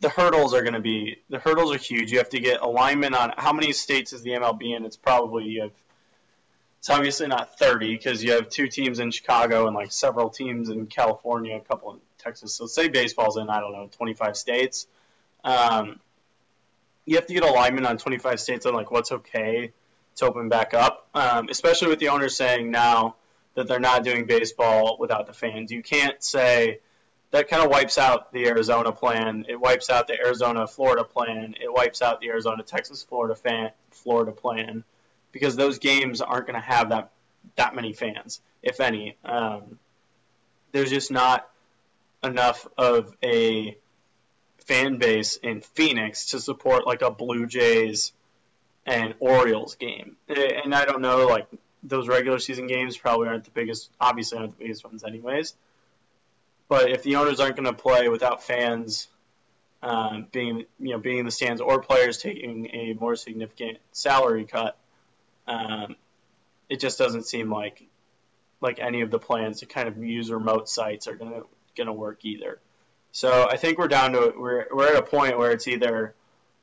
the 0.00 0.08
hurdles 0.08 0.54
are 0.54 0.62
going 0.62 0.74
to 0.74 0.80
be 0.80 1.18
the 1.28 1.38
hurdles 1.38 1.72
are 1.72 1.78
huge. 1.78 2.10
You 2.10 2.18
have 2.18 2.30
to 2.30 2.40
get 2.40 2.60
alignment 2.60 3.14
on 3.14 3.32
how 3.36 3.52
many 3.52 3.72
states 3.72 4.12
is 4.12 4.22
the 4.22 4.30
MLB 4.30 4.76
in. 4.76 4.84
It's 4.84 4.96
probably 4.96 5.44
you 5.44 5.62
have. 5.62 5.72
It's 6.78 6.88
obviously 6.88 7.26
not 7.26 7.58
30 7.58 7.94
because 7.94 8.24
you 8.24 8.32
have 8.32 8.48
two 8.48 8.66
teams 8.66 9.00
in 9.00 9.10
Chicago 9.10 9.66
and 9.66 9.76
like 9.76 9.92
several 9.92 10.30
teams 10.30 10.70
in 10.70 10.86
California, 10.86 11.56
a 11.56 11.60
couple 11.60 11.92
in 11.92 12.00
Texas. 12.20 12.54
So 12.54 12.66
say 12.66 12.88
baseball's 12.88 13.36
in 13.36 13.48
I 13.48 13.60
don't 13.60 13.72
know 13.72 13.88
25 13.90 14.36
states. 14.36 14.86
Um, 15.44 16.00
you 17.06 17.16
have 17.16 17.26
to 17.26 17.34
get 17.34 17.42
alignment 17.42 17.86
on 17.86 17.98
25 17.98 18.40
states 18.40 18.66
on 18.66 18.74
like 18.74 18.90
what's 18.90 19.10
okay 19.10 19.72
to 20.16 20.26
open 20.26 20.48
back 20.48 20.74
up, 20.74 21.08
um, 21.14 21.48
especially 21.48 21.88
with 21.88 21.98
the 21.98 22.08
owners 22.08 22.36
saying 22.36 22.70
now 22.70 23.16
that 23.54 23.66
they're 23.66 23.80
not 23.80 24.04
doing 24.04 24.26
baseball 24.26 24.96
without 24.98 25.26
the 25.26 25.32
fans. 25.32 25.72
You 25.72 25.82
can't 25.82 26.22
say 26.22 26.80
that 27.30 27.48
kind 27.48 27.64
of 27.64 27.70
wipes 27.70 27.98
out 27.98 28.32
the 28.32 28.46
Arizona 28.46 28.92
plan. 28.92 29.46
It 29.48 29.60
wipes 29.60 29.90
out 29.90 30.06
the 30.08 30.18
Arizona 30.18 30.66
Florida 30.66 31.04
plan. 31.04 31.54
It 31.60 31.72
wipes 31.72 32.02
out 32.02 32.20
the 32.20 32.28
Arizona 32.28 32.62
Texas 32.62 33.02
Florida 33.02 33.34
fan 33.34 33.70
Florida 33.90 34.32
plan 34.32 34.84
because 35.32 35.56
those 35.56 35.78
games 35.78 36.20
aren't 36.20 36.46
going 36.46 36.60
to 36.60 36.66
have 36.66 36.90
that 36.90 37.10
that 37.56 37.74
many 37.74 37.92
fans, 37.92 38.40
if 38.62 38.80
any. 38.80 39.16
Um, 39.24 39.78
there's 40.72 40.90
just 40.90 41.10
not 41.10 41.49
enough 42.22 42.66
of 42.76 43.14
a 43.22 43.76
fan 44.58 44.98
base 44.98 45.36
in 45.36 45.60
Phoenix 45.60 46.26
to 46.26 46.40
support 46.40 46.86
like 46.86 47.02
a 47.02 47.10
Blue 47.10 47.46
Jays 47.46 48.12
and 48.86 49.14
Orioles 49.20 49.74
game. 49.74 50.16
And 50.28 50.74
I 50.74 50.84
don't 50.84 51.00
know, 51.00 51.26
like 51.26 51.46
those 51.82 52.08
regular 52.08 52.38
season 52.38 52.66
games 52.66 52.96
probably 52.96 53.28
aren't 53.28 53.44
the 53.44 53.50
biggest, 53.50 53.90
obviously 54.00 54.38
aren't 54.38 54.58
the 54.58 54.64
biggest 54.64 54.84
ones, 54.84 55.04
anyways. 55.04 55.54
But 56.68 56.90
if 56.90 57.02
the 57.02 57.16
owners 57.16 57.40
aren't 57.40 57.56
going 57.56 57.66
to 57.66 57.72
play 57.72 58.08
without 58.08 58.44
fans 58.44 59.08
um, 59.82 60.26
being, 60.30 60.64
you 60.78 60.90
know, 60.90 60.98
being 60.98 61.18
in 61.18 61.24
the 61.24 61.32
stands 61.32 61.60
or 61.60 61.80
players 61.80 62.18
taking 62.18 62.66
a 62.72 62.92
more 62.94 63.16
significant 63.16 63.78
salary 63.92 64.44
cut, 64.44 64.76
um, 65.48 65.96
it 66.68 66.78
just 66.78 66.98
doesn't 66.98 67.26
seem 67.26 67.50
like 67.50 67.82
like 68.60 68.78
any 68.78 69.00
of 69.00 69.10
the 69.10 69.18
plans 69.18 69.60
to 69.60 69.66
kind 69.66 69.88
of 69.88 69.96
use 69.98 70.30
remote 70.30 70.68
sites 70.68 71.08
are 71.08 71.14
going 71.14 71.32
to 71.32 71.46
going 71.80 71.94
to 71.94 72.00
work 72.06 72.24
either. 72.24 72.60
So 73.12 73.48
I 73.50 73.56
think 73.56 73.78
we're 73.78 73.88
down 73.88 74.12
to 74.12 74.32
we're 74.36 74.66
we're 74.70 74.94
at 74.94 74.96
a 74.96 75.02
point 75.02 75.38
where 75.38 75.50
it's 75.50 75.66
either 75.66 76.14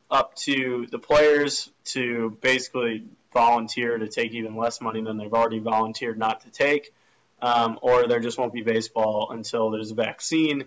up 0.10 0.36
to 0.36 0.88
the 0.91 0.99
players 0.99 1.69
to 1.86 2.38
basically 2.41 3.03
volunteer 3.34 3.97
to 3.97 4.08
take 4.08 4.32
even 4.34 4.56
less 4.56 4.80
money 4.80 5.01
than 5.01 5.17
they've 5.17 5.34
already 5.34 5.60
volunteered 5.60 6.17
not 6.17 6.41
to 6.41 6.49
take, 6.49 6.93
um, 7.41 7.77
or 7.82 8.08
there 8.08 8.21
just 8.21 8.38
won't 8.38 8.53
be 8.53 8.62
baseball 8.62 9.30
until 9.32 9.71
there's 9.71 9.91
a 9.91 9.95
vaccine. 9.95 10.65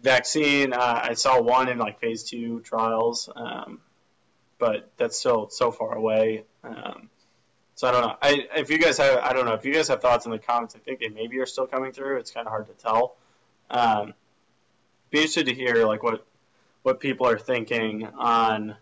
Vaccine, 0.00 0.72
uh, 0.72 1.00
I 1.10 1.14
saw 1.14 1.40
one 1.40 1.68
in 1.68 1.78
like 1.78 2.00
phase 2.00 2.24
two 2.24 2.60
trials, 2.60 3.28
um, 3.36 3.80
but 4.58 4.90
that's 4.96 5.18
still 5.18 5.50
so 5.50 5.70
far 5.70 5.94
away. 5.94 6.44
Um, 6.64 7.10
so 7.74 7.88
I 7.88 7.90
don't 7.92 8.02
know. 8.02 8.16
I, 8.22 8.46
if 8.56 8.70
you 8.70 8.78
guys 8.78 8.98
have, 8.98 9.18
I 9.18 9.32
don't 9.32 9.44
know 9.44 9.54
if 9.54 9.64
you 9.64 9.74
guys 9.74 9.88
have 9.88 10.00
thoughts 10.00 10.24
in 10.24 10.32
the 10.32 10.38
comments. 10.38 10.74
I 10.74 10.78
think 10.78 11.00
they 11.00 11.08
maybe 11.08 11.38
are 11.38 11.46
still 11.46 11.66
coming 11.66 11.92
through. 11.92 12.16
It's 12.18 12.30
kind 12.30 12.46
of 12.46 12.50
hard 12.50 12.66
to 12.68 12.74
tell. 12.74 13.16
Um, 13.72 14.14
be 15.10 15.18
interested 15.18 15.46
to 15.46 15.54
hear 15.54 15.86
like 15.86 16.02
what 16.02 16.24
what 16.82 17.00
people 17.00 17.26
are 17.26 17.38
thinking 17.38 18.06
on 18.06 18.76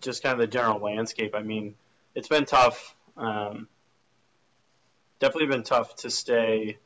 just 0.00 0.22
kind 0.22 0.32
of 0.32 0.38
the 0.38 0.46
general 0.46 0.80
landscape. 0.80 1.34
I 1.34 1.42
mean, 1.42 1.74
it's 2.14 2.28
been 2.28 2.44
tough. 2.44 2.94
Um, 3.16 3.68
definitely 5.20 5.48
been 5.48 5.62
tough 5.62 5.96
to 5.96 6.10
stay 6.10 6.78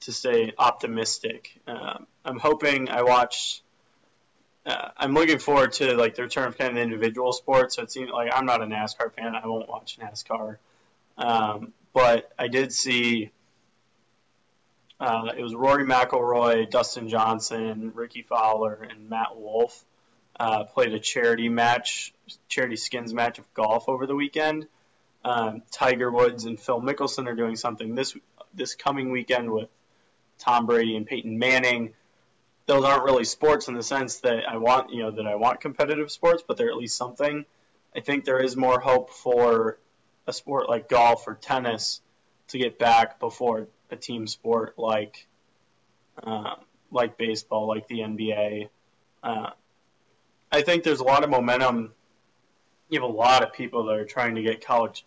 to 0.00 0.12
stay 0.12 0.52
optimistic. 0.58 1.58
Um, 1.66 2.06
I'm 2.24 2.38
hoping 2.38 2.88
I 2.88 3.02
watch. 3.02 3.62
Uh, 4.64 4.88
I'm 4.96 5.14
looking 5.14 5.38
forward 5.38 5.72
to 5.74 5.96
like 5.96 6.16
the 6.16 6.22
return 6.22 6.48
of 6.48 6.58
kind 6.58 6.76
of 6.76 6.82
individual 6.82 7.32
sports. 7.32 7.76
So 7.76 7.82
it 7.82 7.90
seems 7.90 8.10
like 8.10 8.30
I'm 8.34 8.46
not 8.46 8.62
a 8.62 8.66
NASCAR 8.66 9.12
fan. 9.14 9.34
I 9.34 9.46
won't 9.46 9.68
watch 9.68 9.98
NASCAR, 10.00 10.56
um, 11.18 11.72
but 11.92 12.32
I 12.38 12.48
did 12.48 12.72
see 12.72 13.30
uh, 14.98 15.32
it 15.36 15.42
was 15.42 15.54
Rory 15.54 15.84
McIlroy, 15.84 16.70
Dustin 16.70 17.08
Johnson, 17.08 17.92
Rickie 17.94 18.22
Fowler, 18.22 18.74
and 18.74 19.10
Matt 19.10 19.36
Wolff 19.36 19.84
uh, 20.38 20.64
played 20.64 20.92
a 20.92 20.98
charity 20.98 21.48
match, 21.48 22.14
charity 22.48 22.76
skins 22.76 23.12
match 23.12 23.38
of 23.38 23.52
golf 23.54 23.88
over 23.88 24.06
the 24.06 24.14
weekend. 24.14 24.66
Um, 25.24 25.62
Tiger 25.70 26.10
Woods 26.10 26.44
and 26.44 26.58
Phil 26.58 26.80
Mickelson 26.80 27.26
are 27.26 27.34
doing 27.34 27.56
something 27.56 27.94
this 27.94 28.16
this 28.54 28.74
coming 28.74 29.10
weekend 29.10 29.50
with 29.50 29.68
Tom 30.38 30.66
Brady 30.66 30.96
and 30.96 31.06
Peyton 31.06 31.38
Manning. 31.38 31.94
Those 32.66 32.84
aren't 32.84 33.04
really 33.04 33.24
sports 33.24 33.68
in 33.68 33.74
the 33.74 33.82
sense 33.82 34.20
that 34.20 34.48
I 34.48 34.56
want 34.56 34.92
you 34.92 35.02
know 35.02 35.10
that 35.10 35.26
I 35.26 35.34
want 35.34 35.60
competitive 35.60 36.10
sports, 36.10 36.42
but 36.46 36.56
they're 36.56 36.70
at 36.70 36.76
least 36.76 36.96
something. 36.96 37.44
I 37.94 38.00
think 38.00 38.24
there 38.24 38.38
is 38.38 38.56
more 38.56 38.80
hope 38.80 39.10
for 39.10 39.78
a 40.26 40.32
sport 40.32 40.68
like 40.68 40.88
golf 40.88 41.26
or 41.26 41.34
tennis 41.34 42.00
to 42.48 42.58
get 42.58 42.78
back 42.78 43.18
before 43.18 43.68
a 43.90 43.96
team 43.96 44.26
sport 44.26 44.78
like 44.78 45.26
uh, 46.22 46.54
like 46.90 47.18
baseball, 47.18 47.68
like 47.68 47.88
the 47.88 48.00
NBA. 48.00 48.68
Uh, 49.22 49.50
I 50.50 50.62
think 50.62 50.84
there's 50.84 51.00
a 51.00 51.04
lot 51.04 51.24
of 51.24 51.30
momentum. 51.30 51.92
You 52.88 53.00
have 53.00 53.08
a 53.08 53.12
lot 53.12 53.42
of 53.42 53.52
people 53.52 53.84
that 53.86 53.96
are 53.96 54.04
trying 54.04 54.36
to 54.36 54.42
get 54.42 54.64
college, 54.64 55.04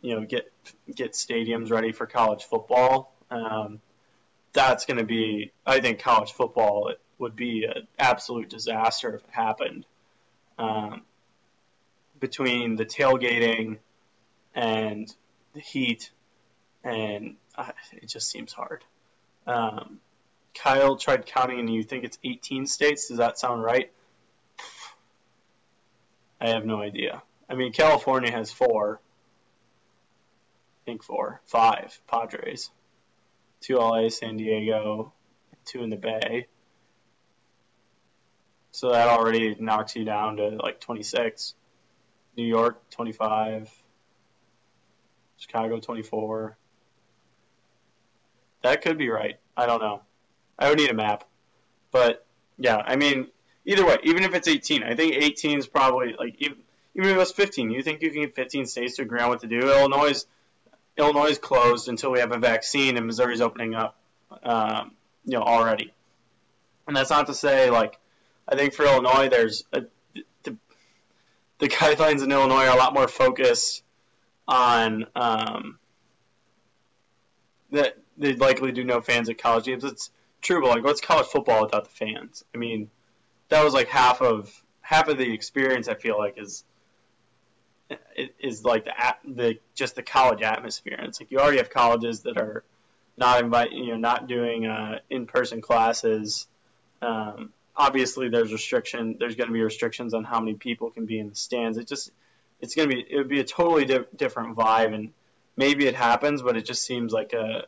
you 0.00 0.14
know, 0.14 0.24
get 0.24 0.50
get 0.94 1.12
stadiums 1.12 1.70
ready 1.70 1.92
for 1.92 2.06
college 2.06 2.44
football. 2.44 3.14
Um, 3.30 3.80
that's 4.52 4.84
going 4.84 4.98
to 4.98 5.04
be, 5.04 5.52
I 5.64 5.80
think, 5.80 6.00
college 6.00 6.32
football 6.32 6.92
would 7.18 7.36
be 7.36 7.64
an 7.64 7.86
absolute 7.98 8.50
disaster 8.50 9.14
if 9.14 9.22
it 9.22 9.30
happened. 9.30 9.86
Um, 10.58 11.02
between 12.20 12.76
the 12.76 12.84
tailgating 12.84 13.78
and 14.54 15.12
the 15.54 15.60
heat 15.60 16.10
and 16.84 17.36
it 17.58 18.06
just 18.06 18.30
seems 18.30 18.52
hard. 18.52 18.84
Um, 19.46 20.00
Kyle 20.54 20.96
tried 20.96 21.26
counting, 21.26 21.60
and 21.60 21.72
you 21.72 21.82
think 21.82 22.04
it's 22.04 22.18
18 22.24 22.66
states. 22.66 23.08
Does 23.08 23.18
that 23.18 23.38
sound 23.38 23.62
right? 23.62 23.90
I 26.40 26.48
have 26.50 26.64
no 26.64 26.80
idea. 26.80 27.22
I 27.48 27.54
mean, 27.54 27.72
California 27.72 28.30
has 28.30 28.50
four. 28.50 29.00
I 30.82 30.84
think 30.84 31.02
four, 31.02 31.40
five 31.44 32.00
Padres, 32.08 32.70
two 33.60 33.76
LA, 33.76 34.08
San 34.08 34.36
Diego, 34.36 35.12
two 35.64 35.82
in 35.82 35.90
the 35.90 35.96
Bay. 35.96 36.46
So 38.72 38.90
that 38.90 39.08
already 39.08 39.54
knocks 39.60 39.94
you 39.94 40.04
down 40.04 40.38
to 40.38 40.48
like 40.48 40.80
26. 40.80 41.54
New 42.36 42.44
York 42.44 42.90
25. 42.90 43.70
Chicago 45.36 45.78
24. 45.78 46.56
That 48.62 48.82
could 48.82 48.98
be 48.98 49.08
right. 49.08 49.38
I 49.56 49.66
don't 49.66 49.80
know. 49.80 50.02
I 50.58 50.68
would 50.68 50.78
need 50.78 50.90
a 50.90 50.94
map. 50.94 51.24
But 51.90 52.26
yeah, 52.58 52.82
I 52.84 52.96
mean, 52.96 53.28
either 53.64 53.84
way, 53.84 53.98
even 54.04 54.22
if 54.22 54.34
it's 54.34 54.48
18, 54.48 54.82
I 54.82 54.94
think 54.94 55.14
18 55.14 55.58
is 55.58 55.66
probably 55.66 56.14
like 56.18 56.36
even, 56.38 56.58
even 56.94 57.10
if 57.10 57.16
it 57.16 57.18
was 57.18 57.32
15, 57.32 57.70
you 57.70 57.82
think 57.82 58.02
you 58.02 58.10
can 58.10 58.22
get 58.22 58.34
15 58.34 58.66
states 58.66 58.96
to 58.96 59.02
agree 59.02 59.20
on 59.20 59.28
what 59.28 59.40
to 59.40 59.46
do? 59.46 59.60
Illinois 59.70 60.24
Illinois 60.96 61.30
is 61.30 61.38
closed 61.38 61.88
until 61.88 62.10
we 62.10 62.20
have 62.20 62.32
a 62.32 62.38
vaccine, 62.38 62.98
and 62.98 63.06
Missouri's 63.06 63.40
opening 63.40 63.74
up, 63.74 63.96
um, 64.42 64.92
you 65.24 65.38
know, 65.38 65.42
already. 65.42 65.92
And 66.86 66.94
that's 66.94 67.10
not 67.10 67.26
to 67.28 67.34
say 67.34 67.70
like 67.70 67.98
I 68.48 68.56
think 68.56 68.74
for 68.74 68.84
Illinois, 68.84 69.28
there's 69.28 69.64
a, 69.72 69.84
the, 70.42 70.56
the 71.58 71.68
guidelines 71.68 72.22
in 72.22 72.30
Illinois 72.30 72.66
are 72.66 72.74
a 72.74 72.78
lot 72.78 72.94
more 72.94 73.08
focused 73.08 73.82
on 74.46 75.06
um, 75.14 75.78
that 77.70 77.96
they 78.18 78.34
likely 78.34 78.72
do 78.72 78.84
no 78.84 79.00
fans 79.00 79.28
at 79.28 79.38
college 79.38 79.64
games. 79.64 79.84
It's 79.84 80.10
true, 80.40 80.60
but 80.60 80.70
like, 80.70 80.84
what's 80.84 81.00
college 81.00 81.26
football 81.26 81.62
without 81.62 81.84
the 81.84 81.90
fans? 81.90 82.44
I 82.54 82.58
mean, 82.58 82.90
that 83.48 83.64
was 83.64 83.74
like 83.74 83.88
half 83.88 84.20
of 84.20 84.52
half 84.80 85.08
of 85.08 85.18
the 85.18 85.32
experience. 85.32 85.88
I 85.88 85.94
feel 85.94 86.18
like 86.18 86.38
is 86.38 86.64
is 88.38 88.64
like 88.64 88.84
the 88.84 88.92
the 89.24 89.58
just 89.74 89.96
the 89.96 90.02
college 90.02 90.42
atmosphere. 90.42 90.98
It's 91.02 91.20
like 91.20 91.30
you 91.30 91.38
already 91.38 91.58
have 91.58 91.70
colleges 91.70 92.22
that 92.22 92.36
are 92.38 92.64
not 93.16 93.42
invite 93.42 93.72
you 93.72 93.88
know 93.88 93.96
not 93.96 94.26
doing 94.26 94.66
uh, 94.66 94.98
in 95.10 95.26
person 95.26 95.60
classes. 95.60 96.46
Um, 97.00 97.52
obviously, 97.76 98.28
there's 98.28 98.52
restriction. 98.52 99.16
There's 99.18 99.36
going 99.36 99.48
to 99.48 99.52
be 99.52 99.62
restrictions 99.62 100.14
on 100.14 100.24
how 100.24 100.40
many 100.40 100.54
people 100.54 100.90
can 100.90 101.06
be 101.06 101.18
in 101.18 101.28
the 101.28 101.34
stands. 101.34 101.78
It 101.78 101.88
just 101.88 102.10
it's 102.60 102.74
going 102.74 102.88
to 102.88 102.94
be 102.94 103.04
it 103.08 103.16
would 103.16 103.28
be 103.28 103.40
a 103.40 103.44
totally 103.44 103.84
di- 103.84 104.06
different 104.16 104.56
vibe, 104.56 104.94
and 104.94 105.12
maybe 105.56 105.86
it 105.86 105.94
happens, 105.94 106.42
but 106.42 106.56
it 106.56 106.64
just 106.64 106.84
seems 106.84 107.12
like 107.12 107.32
a 107.32 107.66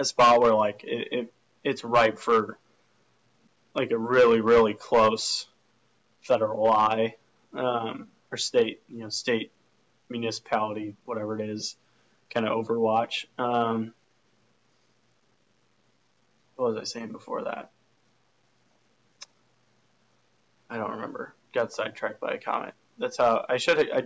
a 0.00 0.04
spot 0.04 0.40
where 0.40 0.54
like 0.54 0.82
it, 0.82 1.08
it 1.12 1.32
it's 1.62 1.84
ripe 1.84 2.18
for 2.18 2.58
like 3.74 3.90
a 3.90 3.98
really 3.98 4.40
really 4.40 4.72
close 4.72 5.46
federal 6.22 6.64
lie 6.64 7.14
um, 7.52 8.08
or 8.32 8.38
state 8.38 8.80
you 8.88 9.00
know 9.00 9.10
state 9.10 9.52
municipality 10.08 10.96
whatever 11.04 11.38
it 11.38 11.48
is 11.48 11.76
kind 12.32 12.46
of 12.46 12.64
overwatch. 12.64 13.26
Um, 13.38 13.92
what 16.56 16.72
was 16.72 16.80
i 16.80 16.84
saying 16.84 17.12
before 17.12 17.44
that? 17.44 17.70
I 20.70 20.76
don't 20.76 20.92
remember. 20.92 21.34
Got 21.52 21.72
sidetracked 21.72 22.20
by 22.20 22.32
a 22.32 22.38
comment. 22.38 22.72
That's 22.98 23.18
how 23.18 23.44
i 23.48 23.58
should 23.58 23.78
i 23.92 24.04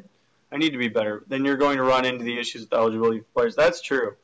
i 0.50 0.56
need 0.56 0.70
to 0.70 0.78
be 0.78 0.88
better. 0.88 1.22
Then 1.28 1.44
you're 1.44 1.56
going 1.56 1.76
to 1.76 1.84
run 1.84 2.04
into 2.04 2.24
the 2.24 2.36
issues 2.36 2.62
with 2.62 2.72
eligibility 2.72 3.20
players. 3.32 3.54
That's 3.54 3.80
true 3.80 4.16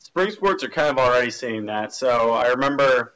spring 0.00 0.30
sports 0.30 0.64
are 0.64 0.68
kind 0.68 0.88
of 0.88 0.98
already 0.98 1.30
seeing 1.30 1.66
that. 1.66 1.92
So 1.92 2.32
I 2.32 2.48
remember, 2.48 3.14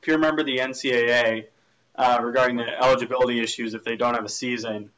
if 0.00 0.08
you 0.08 0.14
remember 0.14 0.42
the 0.42 0.58
NCAA 0.58 1.46
uh, 1.94 2.18
regarding 2.22 2.56
the 2.56 2.82
eligibility 2.82 3.40
issues 3.40 3.74
if 3.74 3.84
they 3.84 3.96
don't 3.96 4.14
have 4.14 4.24
a 4.24 4.28
season. 4.28 4.90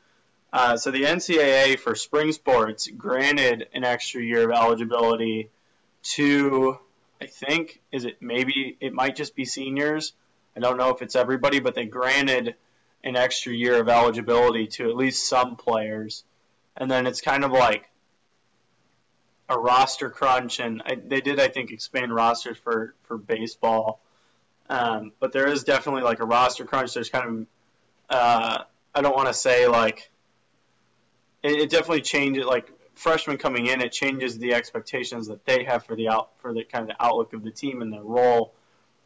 Uh, 0.53 0.77
so 0.77 0.91
the 0.91 1.03
NCAA 1.03 1.79
for 1.79 1.95
spring 1.95 2.31
sports 2.33 2.87
granted 2.87 3.67
an 3.75 3.85
extra 3.85 4.23
year 4.23 4.49
of 4.49 4.57
eligibility 4.57 5.51
to, 6.03 6.79
I 7.21 7.27
think, 7.27 7.81
is 7.91 8.05
it 8.05 8.23
maybe 8.23 8.77
it 8.81 8.93
might 8.93 9.17
just 9.17 9.35
be 9.35 9.45
seniors. 9.45 10.13
I 10.57 10.61
don't 10.61 10.79
know 10.79 10.91
if 10.91 11.03
it's 11.03 11.17
everybody, 11.17 11.59
but 11.59 11.75
they 11.75 11.87
granted 11.87 12.55
an 13.03 13.17
extra 13.17 13.53
year 13.53 13.81
of 13.81 13.89
eligibility 13.89 14.69
to 14.69 14.89
at 14.89 14.97
least 14.97 15.29
some 15.29 15.57
players. 15.57 16.23
And 16.77 16.89
then 16.89 17.07
it's 17.07 17.21
kind 17.21 17.45
of 17.45 17.51
like 17.51 17.91
a 19.49 19.59
roster 19.59 20.11
crunch, 20.11 20.61
and 20.61 20.83
I, 20.85 20.95
they 20.95 21.21
did, 21.21 21.39
I 21.39 21.49
think, 21.49 21.71
expand 21.71 22.15
rosters 22.15 22.57
for 22.59 22.95
for 23.05 23.19
baseball. 23.19 24.01
Um, 24.69 25.13
but 25.21 25.33
there 25.33 25.47
is 25.47 25.65
definitely 25.65 26.03
like 26.03 26.21
a 26.21 26.25
roster 26.25 26.65
crunch. 26.65 26.95
There's 26.95 27.11
kind 27.11 27.29
of, 27.29 27.47
uh, 28.09 28.65
I 28.95 29.03
don't 29.03 29.15
want 29.15 29.29
to 29.29 29.35
say 29.35 29.67
like, 29.67 30.11
it, 31.43 31.61
it 31.61 31.71
definitely 31.71 32.01
changes. 32.01 32.47
Like 32.47 32.71
freshmen 32.95 33.37
coming 33.37 33.67
in, 33.67 33.83
it 33.83 33.93
changes 33.93 34.39
the 34.39 34.55
expectations 34.55 35.29
that 35.29 35.45
they 35.45 35.65
have 35.65 35.85
for 35.85 35.95
the 35.95 36.09
out 36.09 36.31
for 36.39 36.55
the 36.55 36.65
kind 36.65 36.83
of 36.83 36.97
the 36.97 37.05
outlook 37.05 37.35
of 37.35 37.43
the 37.43 37.51
team 37.51 37.83
and 37.83 37.93
their 37.93 38.03
role. 38.03 38.55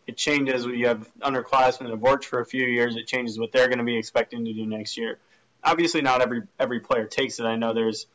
It 0.06 0.16
changes 0.16 0.64
when 0.64 0.76
you 0.76 0.86
have 0.86 1.10
underclassmen 1.18 1.88
that 1.88 1.98
worked 1.98 2.24
for 2.24 2.40
a 2.40 2.46
few 2.46 2.64
years. 2.64 2.96
It 2.96 3.06
changes 3.06 3.38
what 3.38 3.52
they're 3.52 3.68
going 3.68 3.78
to 3.78 3.84
be 3.84 3.98
expecting 3.98 4.44
to 4.44 4.52
do 4.52 4.64
next 4.64 4.96
year. 4.96 5.18
Obviously, 5.62 6.00
not 6.02 6.22
every 6.22 6.42
every 6.58 6.80
player 6.80 7.06
takes 7.06 7.40
it. 7.40 7.44
I 7.44 7.56
know 7.56 7.74
there's 7.74 8.06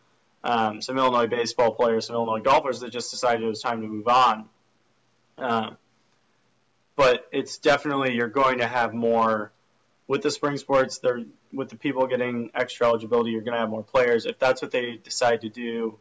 um, 0.43 0.81
some 0.81 0.97
Illinois 0.97 1.27
baseball 1.27 1.71
players, 1.71 2.07
some 2.07 2.15
Illinois 2.15 2.41
golfers 2.41 2.81
that 2.81 2.91
just 2.91 3.11
decided 3.11 3.43
it 3.43 3.47
was 3.47 3.61
time 3.61 3.81
to 3.81 3.87
move 3.87 4.07
on. 4.07 4.49
Um, 5.37 5.77
but 6.95 7.27
it's 7.31 7.57
definitely 7.57 8.15
you're 8.15 8.27
going 8.27 8.59
to 8.59 8.67
have 8.67 8.93
more 8.93 9.51
with 10.07 10.21
the 10.21 10.29
spring 10.29 10.57
sports. 10.57 10.99
They're 10.99 11.23
with 11.51 11.69
the 11.69 11.77
people 11.77 12.07
getting 12.07 12.51
extra 12.53 12.87
eligibility. 12.87 13.31
You're 13.31 13.41
going 13.41 13.53
to 13.53 13.59
have 13.59 13.69
more 13.69 13.83
players 13.83 14.25
if 14.25 14.37
that's 14.37 14.61
what 14.61 14.71
they 14.71 14.99
decide 15.03 15.41
to 15.41 15.49
do. 15.49 15.97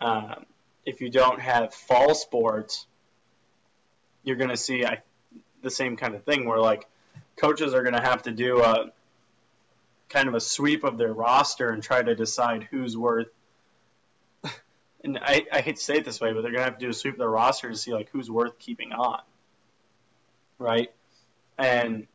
Um, 0.00 0.46
if 0.84 1.00
you 1.00 1.10
don't 1.10 1.40
have 1.40 1.74
fall 1.74 2.14
sports, 2.14 2.86
you're 4.22 4.36
going 4.36 4.50
to 4.50 4.56
see 4.56 4.84
I, 4.84 5.02
the 5.62 5.70
same 5.70 5.96
kind 5.96 6.14
of 6.14 6.24
thing 6.24 6.46
where 6.46 6.60
like 6.60 6.86
coaches 7.36 7.74
are 7.74 7.82
going 7.82 7.94
to 7.94 8.00
have 8.00 8.22
to 8.22 8.30
do 8.30 8.62
a 8.62 8.92
kind 10.08 10.28
of 10.28 10.34
a 10.34 10.40
sweep 10.40 10.84
of 10.84 10.98
their 10.98 11.12
roster 11.12 11.70
and 11.70 11.82
try 11.82 12.02
to 12.02 12.14
decide 12.14 12.68
who's 12.70 12.96
worth 12.96 13.28
and 15.06 15.18
I, 15.22 15.46
I 15.52 15.60
hate 15.60 15.76
to 15.76 15.82
say 15.82 15.98
it 15.98 16.04
this 16.04 16.20
way, 16.20 16.32
but 16.32 16.42
they're 16.42 16.50
gonna 16.50 16.64
have 16.64 16.78
to 16.78 16.84
do 16.84 16.90
a 16.90 16.94
sweep 16.94 17.14
of 17.14 17.18
the 17.18 17.28
roster 17.28 17.70
to 17.70 17.76
see 17.76 17.94
like 17.94 18.10
who's 18.10 18.30
worth 18.30 18.58
keeping 18.58 18.92
on, 18.92 19.20
right? 20.58 20.92
And 21.56 22.06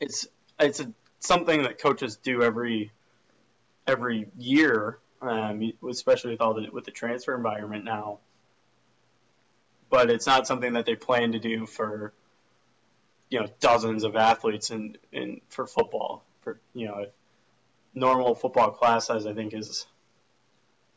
it's 0.00 0.26
it's 0.58 0.80
a, 0.80 0.92
something 1.20 1.62
that 1.62 1.80
coaches 1.80 2.16
do 2.16 2.42
every 2.42 2.90
every 3.86 4.26
year, 4.36 4.98
um, 5.22 5.72
especially 5.88 6.32
with 6.32 6.40
all 6.40 6.54
the 6.54 6.68
with 6.72 6.84
the 6.84 6.90
transfer 6.90 7.34
environment 7.34 7.84
now. 7.84 8.18
But 9.90 10.10
it's 10.10 10.26
not 10.26 10.46
something 10.46 10.74
that 10.74 10.86
they 10.86 10.96
plan 10.96 11.32
to 11.32 11.38
do 11.38 11.66
for 11.66 12.12
you 13.30 13.40
know 13.40 13.46
dozens 13.60 14.02
of 14.02 14.16
athletes 14.16 14.70
in 14.70 14.98
in 15.12 15.40
for 15.48 15.66
football. 15.66 16.24
For 16.40 16.58
you 16.74 16.88
know, 16.88 17.06
normal 17.94 18.34
football 18.34 18.72
class 18.72 19.06
size, 19.06 19.24
I 19.24 19.34
think 19.34 19.54
is 19.54 19.86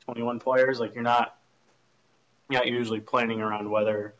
21 0.06 0.40
players. 0.40 0.80
Like 0.80 0.96
you're 0.96 1.04
not 1.04 1.36
not 2.50 2.68
usually 2.68 3.00
planning 3.00 3.42
around 3.42 3.70
whether 3.70 4.14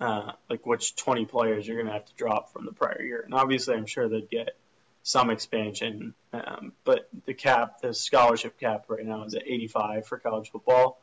uh, 0.00 0.32
like 0.50 0.66
which 0.66 0.96
20 0.96 1.26
players 1.26 1.66
you're 1.66 1.76
going 1.76 1.86
to 1.86 1.92
have 1.92 2.04
to 2.06 2.14
drop 2.14 2.52
from 2.52 2.64
the 2.64 2.72
prior 2.72 3.00
year. 3.02 3.22
And 3.24 3.34
obviously, 3.34 3.74
I'm 3.74 3.86
sure 3.86 4.08
they'd 4.08 4.28
get 4.28 4.56
some 5.04 5.30
expansion, 5.30 6.14
um, 6.32 6.72
but 6.84 7.08
the 7.26 7.34
cap, 7.34 7.80
the 7.80 7.92
scholarship 7.92 8.58
cap 8.58 8.86
right 8.88 9.04
now 9.04 9.24
is 9.24 9.34
at 9.34 9.42
85 9.46 10.06
for 10.06 10.18
college 10.18 10.50
football. 10.50 11.00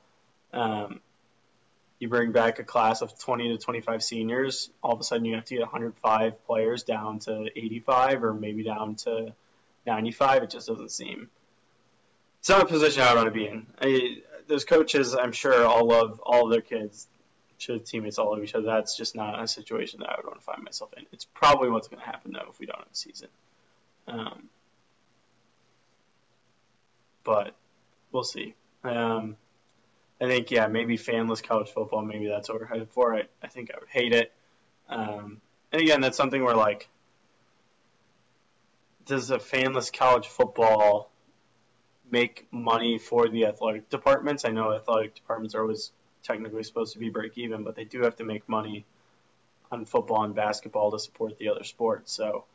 Um, 0.53 1.01
you 1.99 2.07
bring 2.07 2.31
back 2.31 2.59
a 2.59 2.63
class 2.63 3.01
of 3.01 3.17
20 3.19 3.49
to 3.49 3.57
25 3.57 4.03
seniors, 4.03 4.69
all 4.81 4.93
of 4.93 4.99
a 4.99 5.03
sudden 5.03 5.25
you 5.25 5.35
have 5.35 5.45
to 5.45 5.55
get 5.55 5.61
105 5.61 6.45
players 6.45 6.83
down 6.83 7.19
to 7.19 7.49
85 7.55 8.23
or 8.23 8.33
maybe 8.33 8.63
down 8.63 8.95
to 8.95 9.33
95. 9.85 10.43
It 10.43 10.49
just 10.49 10.67
doesn't 10.67 10.91
seem 10.91 11.29
it's 12.49 12.57
not 12.57 12.63
a 12.63 12.73
position 12.73 13.03
I 13.03 13.13
want 13.13 13.27
to 13.27 13.31
be 13.31 13.45
in. 13.45 13.67
I, 13.79 14.21
those 14.47 14.65
coaches, 14.65 15.13
I'm 15.13 15.33
sure, 15.33 15.67
all 15.67 15.87
love 15.87 16.19
all 16.25 16.45
of 16.45 16.51
their 16.51 16.61
kids. 16.61 17.07
Sure, 17.59 17.77
teammates 17.77 18.17
all 18.17 18.31
love 18.31 18.43
each 18.43 18.55
other. 18.55 18.65
That's 18.65 18.97
just 18.97 19.15
not 19.15 19.39
a 19.39 19.47
situation 19.47 19.99
that 19.99 20.09
I 20.09 20.15
would 20.17 20.25
want 20.25 20.39
to 20.39 20.43
find 20.43 20.63
myself 20.63 20.91
in. 20.97 21.05
It's 21.11 21.25
probably 21.25 21.69
what's 21.69 21.89
going 21.89 21.99
to 21.99 22.05
happen 22.07 22.31
though 22.33 22.49
if 22.49 22.59
we 22.59 22.65
don't 22.65 22.79
have 22.79 22.87
a 22.91 22.95
season. 22.95 23.27
Um, 24.07 24.49
but 27.23 27.53
we'll 28.11 28.23
see. 28.23 28.55
Um, 28.83 29.35
I 30.19 30.25
think 30.25 30.49
yeah, 30.49 30.65
maybe 30.65 30.97
fanless 30.97 31.43
college 31.43 31.69
football. 31.69 32.01
Maybe 32.01 32.25
that's 32.29 32.49
what 32.49 32.59
we're 32.59 32.65
headed 32.65 32.89
for. 32.89 33.13
I, 33.13 33.25
I 33.43 33.47
think 33.47 33.69
I 33.71 33.77
would 33.79 33.89
hate 33.89 34.13
it. 34.13 34.31
Um, 34.89 35.39
and 35.71 35.83
again, 35.83 36.01
that's 36.01 36.17
something 36.17 36.43
where 36.43 36.55
like, 36.55 36.89
does 39.05 39.29
a 39.29 39.37
fanless 39.37 39.93
college 39.93 40.25
football 40.25 41.08
make 42.11 42.47
money 42.51 42.97
for 42.97 43.27
the 43.27 43.45
athletic 43.45 43.89
departments. 43.89 44.45
I 44.45 44.49
know 44.49 44.73
athletic 44.73 45.15
departments 45.15 45.55
are 45.55 45.61
always 45.61 45.91
technically 46.23 46.63
supposed 46.63 46.93
to 46.93 46.99
be 46.99 47.09
break 47.09 47.37
even, 47.37 47.63
but 47.63 47.75
they 47.75 47.85
do 47.85 48.01
have 48.01 48.15
to 48.17 48.23
make 48.23 48.47
money 48.47 48.85
on 49.71 49.85
football 49.85 50.23
and 50.23 50.35
basketball 50.35 50.91
to 50.91 50.99
support 50.99 51.37
the 51.37 51.49
other 51.49 51.63
sports. 51.63 52.11
So 52.11 52.45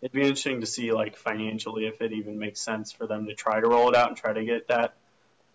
it'd 0.00 0.12
be 0.12 0.22
interesting 0.22 0.60
to 0.60 0.66
see, 0.66 0.92
like 0.92 1.16
financially, 1.16 1.86
if 1.86 2.00
it 2.00 2.12
even 2.12 2.38
makes 2.38 2.60
sense 2.60 2.92
for 2.92 3.06
them 3.06 3.26
to 3.26 3.34
try 3.34 3.60
to 3.60 3.66
roll 3.66 3.88
it 3.90 3.96
out 3.96 4.08
and 4.08 4.16
try 4.16 4.32
to 4.32 4.44
get 4.44 4.68
that 4.68 4.94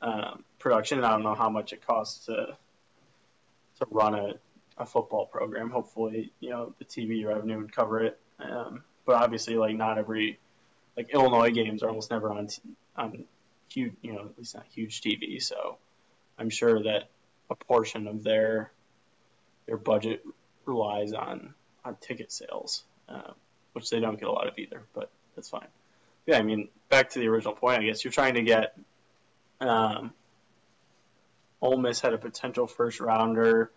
um, 0.01 0.43
production. 0.59 0.99
And 0.99 1.07
I 1.07 1.11
don't 1.11 1.23
know 1.23 1.35
how 1.35 1.49
much 1.49 1.73
it 1.73 1.85
costs 1.85 2.25
to 2.25 2.57
to 3.79 3.87
run 3.91 4.15
a 4.15 4.33
a 4.77 4.85
football 4.85 5.25
program. 5.25 5.69
Hopefully, 5.69 6.31
you 6.39 6.49
know 6.49 6.73
the 6.79 6.85
TV 6.85 7.25
revenue 7.25 7.57
would 7.59 7.73
cover 7.73 8.01
it. 8.01 8.19
Um, 8.39 8.83
but 9.05 9.15
obviously, 9.15 9.55
like 9.55 9.75
not 9.75 9.97
every 9.97 10.39
like 10.95 11.09
Illinois 11.13 11.51
games 11.51 11.83
are 11.83 11.89
almost 11.89 12.11
never 12.11 12.31
on 12.31 12.47
on 12.95 13.25
huge, 13.69 13.93
you 14.01 14.13
know, 14.13 14.21
at 14.21 14.37
least 14.37 14.55
not 14.55 14.65
huge 14.71 15.01
TV. 15.01 15.41
So 15.41 15.77
I'm 16.37 16.49
sure 16.49 16.83
that 16.83 17.09
a 17.49 17.55
portion 17.55 18.07
of 18.07 18.23
their 18.23 18.71
their 19.65 19.77
budget 19.77 20.23
relies 20.65 21.13
on 21.13 21.53
on 21.85 21.95
ticket 22.01 22.31
sales, 22.31 22.83
uh, 23.07 23.31
which 23.73 23.89
they 23.89 23.99
don't 23.99 24.19
get 24.19 24.27
a 24.27 24.31
lot 24.31 24.47
of 24.47 24.57
either. 24.57 24.83
But 24.93 25.09
that's 25.35 25.49
fine. 25.49 25.67
Yeah, 26.25 26.37
I 26.37 26.43
mean, 26.43 26.69
back 26.89 27.11
to 27.11 27.19
the 27.19 27.27
original 27.27 27.55
point. 27.55 27.81
I 27.81 27.85
guess 27.85 28.03
you're 28.03 28.13
trying 28.13 28.35
to 28.35 28.43
get. 28.43 28.77
Um, 29.61 30.13
Ole 31.61 31.77
Miss 31.77 31.99
had 31.99 32.13
a 32.13 32.17
potential 32.17 32.67
first 32.67 33.01
rounder 33.01 33.71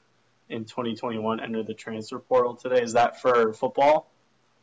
in 0.49 0.65
2021 0.65 1.41
enter 1.41 1.63
the 1.63 1.75
transfer 1.75 2.19
portal 2.19 2.55
today. 2.55 2.83
Is 2.83 2.93
that 2.93 3.21
for 3.21 3.53
football? 3.53 4.09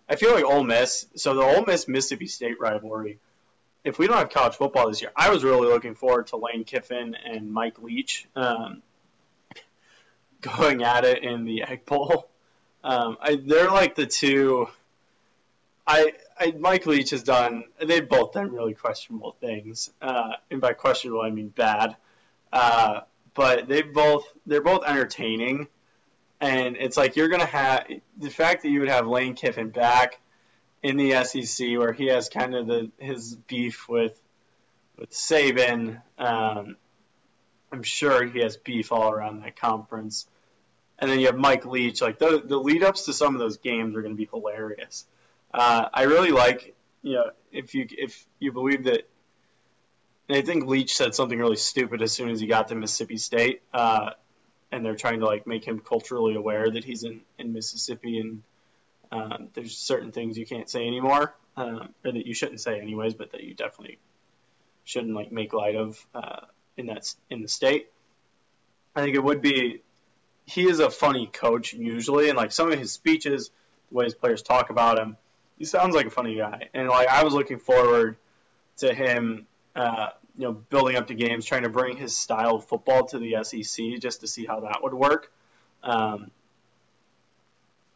I 0.07 0.15
feel 0.15 0.33
like 0.33 0.45
Ole 0.45 0.63
Miss. 0.63 1.05
So 1.15 1.35
the 1.35 1.41
Ole 1.41 1.65
Miss 1.65 1.87
Mississippi 1.87 2.27
State 2.27 2.59
rivalry. 2.59 3.19
If 3.83 3.97
we 3.97 4.07
don't 4.07 4.17
have 4.17 4.29
college 4.29 4.55
football 4.55 4.89
this 4.89 5.01
year, 5.01 5.11
I 5.15 5.29
was 5.29 5.43
really 5.43 5.67
looking 5.67 5.95
forward 5.95 6.27
to 6.27 6.37
Lane 6.37 6.63
Kiffin 6.65 7.15
and 7.15 7.51
Mike 7.51 7.81
Leach 7.81 8.27
um, 8.35 8.81
going 10.41 10.83
at 10.83 11.05
it 11.05 11.23
in 11.23 11.45
the 11.45 11.63
Egg 11.63 11.85
Bowl. 11.85 12.29
Um, 12.83 13.17
I, 13.21 13.35
they're 13.35 13.71
like 13.71 13.95
the 13.95 14.05
two. 14.05 14.67
I, 15.85 16.13
I 16.39 16.53
Mike 16.57 16.85
Leach 16.85 17.09
has 17.11 17.23
done. 17.23 17.65
They've 17.83 18.07
both 18.07 18.33
done 18.33 18.51
really 18.51 18.73
questionable 18.73 19.35
things, 19.39 19.91
uh, 20.01 20.33
and 20.51 20.61
by 20.61 20.73
questionable 20.73 21.21
I 21.21 21.29
mean 21.29 21.49
bad. 21.49 21.95
Uh, 22.51 23.01
but 23.33 23.67
they 23.67 23.81
both 23.81 24.25
they're 24.45 24.61
both 24.61 24.83
entertaining, 24.85 25.67
and 26.39 26.77
it's 26.77 26.97
like 26.97 27.15
you're 27.15 27.27
gonna 27.27 27.45
have 27.45 27.85
the 28.17 28.29
fact 28.29 28.63
that 28.63 28.69
you 28.69 28.79
would 28.81 28.89
have 28.89 29.07
Lane 29.07 29.35
Kiffin 29.35 29.69
back 29.69 30.19
in 30.81 30.97
the 30.97 31.23
SEC 31.23 31.67
where 31.77 31.93
he 31.93 32.07
has 32.07 32.29
kind 32.29 32.55
of 32.55 32.67
the 32.67 32.91
his 32.97 33.35
beef 33.35 33.87
with 33.89 34.19
with 34.97 35.11
Saban. 35.11 36.01
Um, 36.17 36.77
I'm 37.71 37.83
sure 37.83 38.25
he 38.25 38.39
has 38.39 38.57
beef 38.57 38.91
all 38.91 39.11
around 39.11 39.41
that 39.43 39.55
conference. 39.55 40.27
And 40.97 41.09
then 41.09 41.19
you 41.19 41.27
have 41.27 41.37
Mike 41.37 41.65
Leach. 41.65 42.01
Like 42.01 42.19
the 42.19 42.41
the 42.43 42.57
lead 42.57 42.83
ups 42.83 43.05
to 43.05 43.13
some 43.13 43.35
of 43.35 43.39
those 43.39 43.57
games 43.57 43.95
are 43.95 44.01
going 44.01 44.13
to 44.13 44.17
be 44.17 44.29
hilarious. 44.31 45.05
Uh, 45.53 45.87
I 45.93 46.03
really 46.03 46.31
like 46.31 46.75
you 47.01 47.13
know 47.13 47.31
if 47.51 47.73
you 47.73 47.87
if 47.89 48.25
you 48.39 48.51
believe 48.51 48.85
that 48.85 49.07
I 50.29 50.41
think 50.41 50.67
Leach 50.67 50.95
said 50.95 51.15
something 51.15 51.39
really 51.39 51.55
stupid 51.55 52.01
as 52.01 52.11
soon 52.11 52.29
as 52.29 52.39
he 52.39 52.47
got 52.47 52.67
to 52.67 52.75
Mississippi 52.75 53.17
State, 53.17 53.61
uh, 53.73 54.11
and 54.71 54.85
they're 54.85 54.95
trying 54.95 55.21
to 55.21 55.25
like 55.25 55.47
make 55.47 55.65
him 55.65 55.79
culturally 55.79 56.35
aware 56.35 56.69
that 56.69 56.83
he's 56.83 57.03
in, 57.03 57.21
in 57.39 57.53
Mississippi 57.53 58.19
and 58.19 58.43
um, 59.11 59.49
there's 59.53 59.77
certain 59.77 60.11
things 60.11 60.37
you 60.37 60.45
can't 60.45 60.69
say 60.69 60.85
anymore, 60.85 61.33
um, 61.57 61.89
or 62.05 62.11
that 62.11 62.25
you 62.25 62.33
shouldn't 62.33 62.61
say 62.61 62.79
anyways, 62.79 63.13
but 63.13 63.31
that 63.31 63.43
you 63.43 63.53
definitely 63.53 63.97
shouldn't 64.83 65.15
like 65.15 65.31
make 65.31 65.53
light 65.53 65.75
of 65.75 66.05
uh, 66.13 66.41
in 66.77 66.87
that 66.87 67.13
in 67.29 67.41
the 67.41 67.47
state. 67.47 67.89
I 68.95 69.01
think 69.01 69.15
it 69.15 69.23
would 69.23 69.41
be. 69.41 69.81
He 70.45 70.67
is 70.67 70.79
a 70.79 70.89
funny 70.89 71.27
coach 71.27 71.73
usually, 71.73 72.29
and 72.29 72.37
like 72.37 72.51
some 72.51 72.71
of 72.71 72.79
his 72.79 72.91
speeches, 72.91 73.51
the 73.89 73.97
way 73.97 74.05
his 74.05 74.15
players 74.15 74.41
talk 74.41 74.71
about 74.71 74.97
him, 74.97 75.15
he 75.59 75.65
sounds 75.65 75.93
like 75.93 76.07
a 76.07 76.11
funny 76.11 76.35
guy. 76.35 76.69
And 76.73 76.87
like 76.87 77.07
I 77.07 77.23
was 77.23 77.33
looking 77.33 77.59
forward 77.59 78.17
to 78.77 78.93
him 78.93 79.45
uh, 79.75 80.09
you 80.37 80.45
know, 80.45 80.53
building 80.53 80.95
up 80.95 81.07
the 81.07 81.13
games, 81.13 81.45
trying 81.45 81.63
to 81.63 81.69
bring 81.69 81.97
his 81.97 82.15
style 82.15 82.55
of 82.55 82.65
football 82.65 83.05
to 83.07 83.19
the 83.19 83.43
SEC 83.43 83.99
just 83.99 84.21
to 84.21 84.27
see 84.27 84.45
how 84.45 84.61
that 84.61 84.81
would 84.81 84.93
work. 84.93 85.31
Um, 85.83 86.31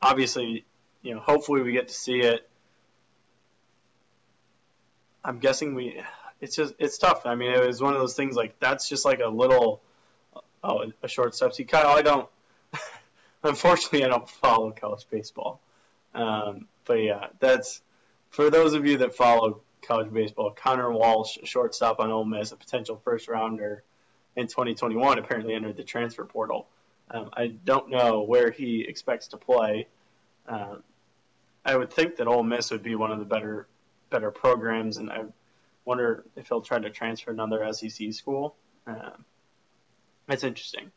obviously, 0.02 0.66
you 1.04 1.14
know, 1.14 1.20
hopefully 1.20 1.62
we 1.62 1.74
get 1.74 1.90
to 1.90 1.94
see 1.94 2.22
it. 2.22 2.50
I'm 5.24 5.40
guessing 5.40 5.76
we. 5.76 6.02
It's 6.42 6.56
just 6.56 6.74
it's 6.80 6.98
tough. 6.98 7.26
I 7.26 7.36
mean, 7.36 7.52
it 7.52 7.66
was 7.66 7.82
one 7.82 7.94
of 7.94 8.00
those 8.00 8.16
things 8.16 8.36
like 8.36 8.60
that's 8.60 8.90
just 8.90 9.06
like 9.06 9.20
a 9.20 9.30
little, 9.30 9.82
oh, 10.64 10.92
a 11.02 11.08
short. 11.08 11.36
See, 11.36 11.64
Kyle, 11.64 11.96
I 11.96 12.02
don't. 12.02 12.28
unfortunately, 13.44 14.04
I 14.04 14.08
don't 14.08 14.28
follow 14.28 14.72
college 14.72 15.06
baseball. 15.10 15.62
Um, 16.16 16.68
but 16.86 16.96
yeah, 16.96 17.28
that's 17.40 17.82
for 18.30 18.50
those 18.50 18.74
of 18.74 18.86
you 18.86 18.98
that 19.00 19.16
follow 19.16 19.62
college 19.82 20.12
baseball. 20.12 20.52
Connor 20.52 20.92
Walsh, 20.92 21.38
shortstop 21.44 22.00
on 22.00 22.12
Ole 22.12 22.26
Miss, 22.26 22.52
a 22.52 22.56
potential 22.56 23.00
first 23.04 23.28
rounder 23.28 23.84
in 24.36 24.48
2021, 24.48 25.20
apparently 25.20 25.54
entered 25.54 25.78
the 25.78 25.84
transfer 25.84 26.26
portal. 26.26 26.68
Um, 27.12 27.30
I 27.34 27.48
don't 27.48 27.90
know 27.90 28.24
where 28.24 28.50
he 28.50 28.86
expects 28.88 29.28
to 29.30 29.38
play. 29.38 29.88
Um, 30.48 30.84
I 31.66 31.76
would 31.76 31.92
think 31.92 32.18
that 32.18 32.28
Ole 32.28 32.44
Miss 32.44 32.72
would 32.72 32.84
be 32.84 32.96
one 32.96 33.12
of 33.12 33.20
the 33.20 33.26
better 33.26 33.68
better 34.10 34.32
programs, 34.32 34.98
and 34.98 35.12
I 35.12 35.24
wonder 35.86 36.24
if 36.36 36.48
he'll 36.48 36.62
try 36.62 36.80
to 36.80 36.90
transfer 36.90 37.32
another 37.32 37.72
SEC 37.74 38.14
school. 38.14 38.56
Um, 38.86 39.26
that's 40.28 40.44
interesting. 40.44 40.92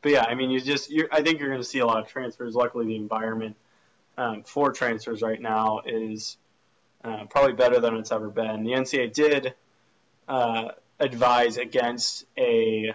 But 0.00 0.12
yeah, 0.12 0.24
I 0.24 0.34
mean, 0.34 0.50
you 0.50 0.60
just 0.60 0.90
you 0.90 1.08
I 1.10 1.22
think 1.22 1.38
you're 1.38 1.48
going 1.48 1.60
to 1.60 1.66
see 1.66 1.78
a 1.78 1.86
lot 1.86 2.02
of 2.02 2.08
transfers. 2.08 2.54
Luckily, 2.54 2.86
the 2.86 2.96
environment 2.96 3.56
um, 4.16 4.42
for 4.42 4.72
transfers 4.72 5.22
right 5.22 5.40
now 5.40 5.82
is 5.86 6.36
uh, 7.04 7.24
probably 7.30 7.52
better 7.52 7.80
than 7.80 7.96
it's 7.96 8.12
ever 8.12 8.28
been. 8.28 8.64
The 8.64 8.72
NCAA 8.72 9.12
did 9.12 9.54
uh, 10.28 10.70
advise 10.98 11.56
against 11.56 12.24
a 12.38 12.94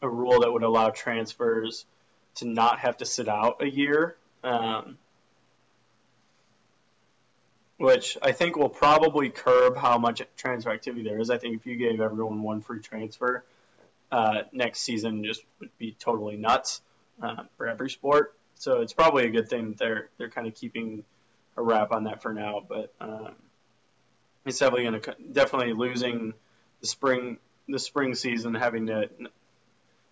a 0.00 0.08
rule 0.08 0.40
that 0.40 0.52
would 0.52 0.64
allow 0.64 0.90
transfers 0.90 1.86
to 2.34 2.46
not 2.46 2.80
have 2.80 2.96
to 2.96 3.06
sit 3.06 3.28
out 3.28 3.62
a 3.62 3.66
year, 3.66 4.16
um, 4.42 4.98
which 7.82 8.16
I 8.22 8.30
think 8.30 8.54
will 8.54 8.68
probably 8.68 9.28
curb 9.28 9.76
how 9.76 9.98
much 9.98 10.22
transfer 10.36 10.70
activity 10.70 11.02
there 11.02 11.18
is. 11.18 11.30
I 11.30 11.38
think 11.38 11.56
if 11.56 11.66
you 11.66 11.74
gave 11.74 12.00
everyone 12.00 12.40
one 12.40 12.60
free 12.60 12.78
transfer, 12.78 13.42
uh, 14.12 14.42
next 14.52 14.82
season 14.82 15.24
just 15.24 15.42
would 15.58 15.76
be 15.78 15.96
totally 15.98 16.36
nuts 16.36 16.80
uh, 17.20 17.42
for 17.56 17.66
every 17.66 17.90
sport. 17.90 18.36
So 18.54 18.82
it's 18.82 18.92
probably 18.92 19.26
a 19.26 19.30
good 19.30 19.48
thing 19.48 19.70
that 19.70 19.78
they're 19.78 20.08
they're 20.16 20.30
kind 20.30 20.46
of 20.46 20.54
keeping 20.54 21.02
a 21.56 21.62
wrap 21.62 21.90
on 21.90 22.04
that 22.04 22.22
for 22.22 22.32
now. 22.32 22.62
But 22.66 22.94
um, 23.00 23.34
it's 24.46 24.60
definitely 24.60 24.84
going 24.84 25.00
to 25.00 25.16
definitely 25.32 25.72
losing 25.72 26.34
the 26.82 26.86
spring 26.86 27.38
the 27.68 27.80
spring 27.80 28.14
season, 28.14 28.54
having 28.54 28.86
to 28.86 29.10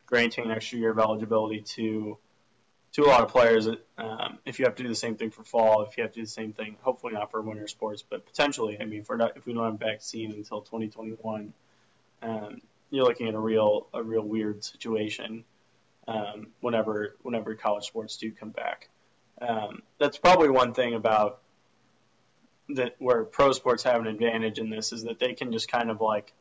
granting 0.06 0.46
an 0.46 0.50
extra 0.50 0.76
year 0.80 0.90
of 0.90 0.98
eligibility 0.98 1.60
to 1.60 2.18
to 2.92 3.04
a 3.04 3.06
lot 3.06 3.22
of 3.22 3.28
players. 3.28 3.68
Um, 3.98 4.38
if 4.44 4.58
you 4.58 4.64
have 4.64 4.74
to 4.76 4.82
do 4.82 4.88
the 4.88 4.94
same 4.94 5.16
thing 5.16 5.30
for 5.30 5.44
fall, 5.44 5.82
if 5.82 5.96
you 5.96 6.02
have 6.02 6.12
to 6.12 6.20
do 6.20 6.24
the 6.24 6.30
same 6.30 6.52
thing, 6.52 6.76
hopefully 6.82 7.12
not 7.12 7.30
for 7.30 7.40
winter 7.40 7.68
sports, 7.68 8.02
but 8.08 8.26
potentially. 8.26 8.78
I 8.80 8.84
mean, 8.84 9.04
for 9.04 9.16
not, 9.16 9.36
if 9.36 9.46
we 9.46 9.52
don't 9.52 9.64
have 9.64 9.74
a 9.74 9.78
vaccine 9.78 10.32
until 10.32 10.60
2021, 10.60 11.52
um, 12.22 12.60
you're 12.90 13.04
looking 13.04 13.28
at 13.28 13.34
a 13.34 13.38
real 13.38 13.86
a 13.94 14.02
real 14.02 14.22
weird 14.22 14.64
situation 14.64 15.44
um, 16.08 16.48
whenever 16.60 17.16
whenever 17.22 17.54
college 17.54 17.84
sports 17.84 18.16
do 18.16 18.32
come 18.32 18.50
back. 18.50 18.88
Um, 19.40 19.82
that's 19.98 20.18
probably 20.18 20.50
one 20.50 20.74
thing 20.74 20.94
about 20.94 21.40
that 22.70 22.96
where 22.98 23.24
pro 23.24 23.52
sports 23.52 23.84
have 23.84 24.00
an 24.00 24.06
advantage 24.06 24.58
in 24.58 24.70
this 24.70 24.92
is 24.92 25.04
that 25.04 25.18
they 25.18 25.34
can 25.34 25.52
just 25.52 25.70
kind 25.70 25.90
of 25.90 26.00
like 26.00 26.32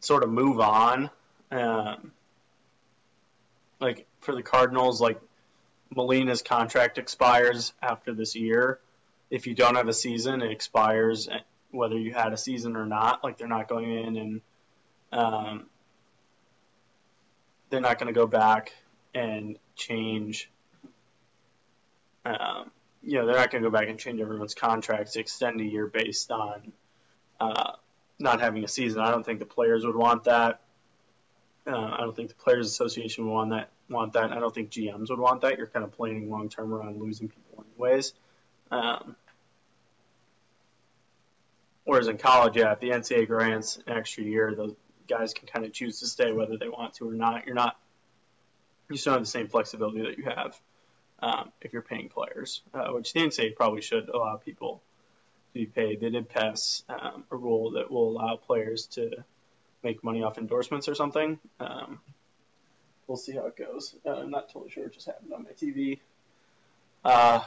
sort 0.00 0.22
of 0.22 0.30
move 0.30 0.60
on. 0.60 1.10
Um, 1.50 2.12
like 3.80 4.06
for 4.20 4.34
the 4.34 4.42
Cardinals, 4.42 5.00
like 5.00 5.20
Molina's 5.94 6.42
contract 6.42 6.98
expires 6.98 7.72
after 7.82 8.14
this 8.14 8.36
year. 8.36 8.78
If 9.30 9.46
you 9.46 9.54
don't 9.54 9.76
have 9.76 9.88
a 9.88 9.92
season, 9.92 10.42
it 10.42 10.50
expires 10.50 11.28
whether 11.70 11.96
you 11.96 12.12
had 12.12 12.32
a 12.32 12.36
season 12.36 12.76
or 12.76 12.86
not. 12.86 13.22
Like 13.22 13.38
they're 13.38 13.48
not 13.48 13.68
going 13.68 13.92
in 13.92 14.16
and 14.16 14.40
um, 15.12 15.66
they're 17.70 17.80
not 17.80 17.98
going 17.98 18.12
to 18.12 18.18
go 18.18 18.26
back 18.26 18.72
and 19.14 19.56
change 19.76 20.50
um, 22.24 22.70
you 23.02 23.18
know, 23.18 23.26
they're 23.26 23.36
not 23.36 23.50
going 23.50 23.62
to 23.62 23.70
go 23.70 23.72
back 23.72 23.88
and 23.88 23.98
change 23.98 24.20
everyone's 24.20 24.54
contracts 24.54 25.16
extend 25.16 25.60
a 25.60 25.64
year 25.64 25.86
based 25.86 26.30
on 26.30 26.72
uh, 27.40 27.72
not 28.18 28.40
having 28.40 28.62
a 28.64 28.68
season. 28.68 29.00
I 29.00 29.10
don't 29.10 29.24
think 29.24 29.38
the 29.38 29.46
players 29.46 29.84
would 29.84 29.96
want 29.96 30.24
that. 30.24 30.60
Uh, 31.70 31.94
I 31.96 32.00
don't 32.00 32.16
think 32.16 32.28
the 32.30 32.34
Players 32.34 32.66
Association 32.66 33.26
would 33.26 33.32
want 33.32 33.50
that. 33.50 33.70
Want 33.88 34.14
that. 34.14 34.32
I 34.32 34.40
don't 34.40 34.52
think 34.52 34.70
GMs 34.70 35.10
would 35.10 35.18
want 35.18 35.42
that. 35.42 35.56
You're 35.56 35.68
kind 35.68 35.84
of 35.84 35.92
planning 35.92 36.28
long 36.28 36.48
term 36.48 36.72
around 36.72 37.00
losing 37.00 37.28
people 37.28 37.64
anyways. 37.64 38.12
Um, 38.72 39.14
whereas 41.84 42.08
in 42.08 42.18
college, 42.18 42.56
yeah, 42.56 42.72
if 42.72 42.80
the 42.80 42.90
NCAA 42.90 43.28
grants 43.28 43.78
an 43.86 43.96
extra 43.96 44.24
year, 44.24 44.54
those 44.56 44.74
guys 45.08 45.32
can 45.32 45.46
kind 45.46 45.64
of 45.64 45.72
choose 45.72 46.00
to 46.00 46.06
stay 46.06 46.32
whether 46.32 46.56
they 46.56 46.68
want 46.68 46.94
to 46.94 47.08
or 47.08 47.14
not. 47.14 47.46
You're 47.46 47.54
not. 47.54 47.76
You 48.88 48.96
still 48.96 49.12
have 49.12 49.22
the 49.22 49.26
same 49.26 49.46
flexibility 49.46 50.02
that 50.02 50.18
you 50.18 50.24
have 50.24 50.58
um, 51.22 51.52
if 51.60 51.72
you're 51.72 51.82
paying 51.82 52.08
players, 52.08 52.62
uh, 52.74 52.88
which 52.88 53.12
the 53.12 53.20
NCAA 53.20 53.54
probably 53.54 53.82
should 53.82 54.08
allow 54.08 54.36
people 54.36 54.82
to 55.52 55.60
be 55.60 55.66
paid. 55.66 56.00
They 56.00 56.10
did 56.10 56.28
pass 56.28 56.82
um, 56.88 57.24
a 57.30 57.36
rule 57.36 57.72
that 57.72 57.90
will 57.90 58.10
allow 58.10 58.36
players 58.36 58.86
to 58.94 59.24
make 59.82 60.02
money 60.04 60.22
off 60.22 60.38
endorsements 60.38 60.88
or 60.88 60.94
something. 60.94 61.38
Um, 61.58 62.00
we'll 63.06 63.16
see 63.16 63.32
how 63.32 63.46
it 63.46 63.56
goes. 63.56 63.94
Uh, 64.04 64.12
I'm 64.12 64.30
not 64.30 64.48
totally 64.48 64.70
sure 64.70 64.84
what 64.84 64.92
just 64.92 65.06
happened 65.06 65.32
on 65.32 65.44
my 65.44 65.50
TV. 65.50 65.98
Uh, 67.04 67.40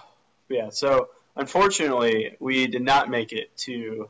yeah, 0.50 0.70
so 0.70 1.10
unfortunately, 1.36 2.36
we 2.40 2.68
did 2.68 2.82
not 2.82 3.10
make 3.10 3.32
it 3.32 3.56
to 3.58 4.10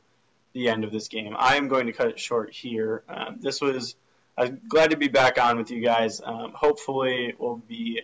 the 0.53 0.69
end 0.69 0.83
of 0.83 0.91
this 0.91 1.07
game. 1.07 1.35
I 1.37 1.57
am 1.57 1.67
going 1.67 1.87
to 1.87 1.93
cut 1.93 2.07
it 2.07 2.19
short 2.19 2.53
here. 2.53 3.03
Um, 3.09 3.37
this 3.41 3.59
was 3.61 3.95
I'm 4.37 4.61
glad 4.67 4.91
to 4.91 4.97
be 4.97 5.09
back 5.09 5.39
on 5.39 5.57
with 5.57 5.69
you 5.69 5.81
guys. 5.81 6.21
Um, 6.23 6.53
hopefully, 6.55 7.35
we'll 7.37 7.61
be 7.67 8.01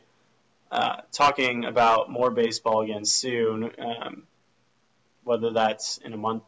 uh, 0.72 0.98
talking 1.12 1.66
about 1.66 2.12
more 2.12 2.30
baseball 2.30 2.82
again 2.82 3.06
soon. 3.06 3.72
Um, 3.80 4.24
whether 5.24 5.52
that's 5.54 5.98
in 5.98 6.14
a 6.14 6.18
month 6.18 6.44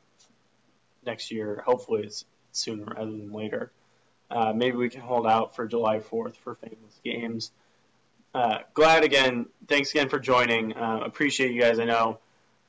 next 1.06 1.32
year, 1.32 1.64
hopefully 1.66 2.04
it's 2.04 2.26
sooner 2.52 2.86
rather 2.86 3.12
than 3.12 3.32
later. 3.32 3.72
Uh, 4.30 4.54
maybe 4.54 4.78
we 4.78 4.90
can 4.90 5.02
hold 5.02 5.28
out 5.28 5.56
for 5.56 5.68
July 5.68 6.00
4th 6.00 6.38
for 6.38 6.56
famous 6.56 7.00
games. 7.04 7.52
Uh, 8.34 8.60
glad 8.74 9.04
again. 9.04 9.46
Thanks 9.68 9.92
again 9.92 10.08
for 10.08 10.20
joining. 10.20 10.76
Uh, 10.76 11.02
appreciate 11.04 11.52
you 11.52 11.60
guys. 11.60 11.80
I 11.80 11.86
know 11.86 12.20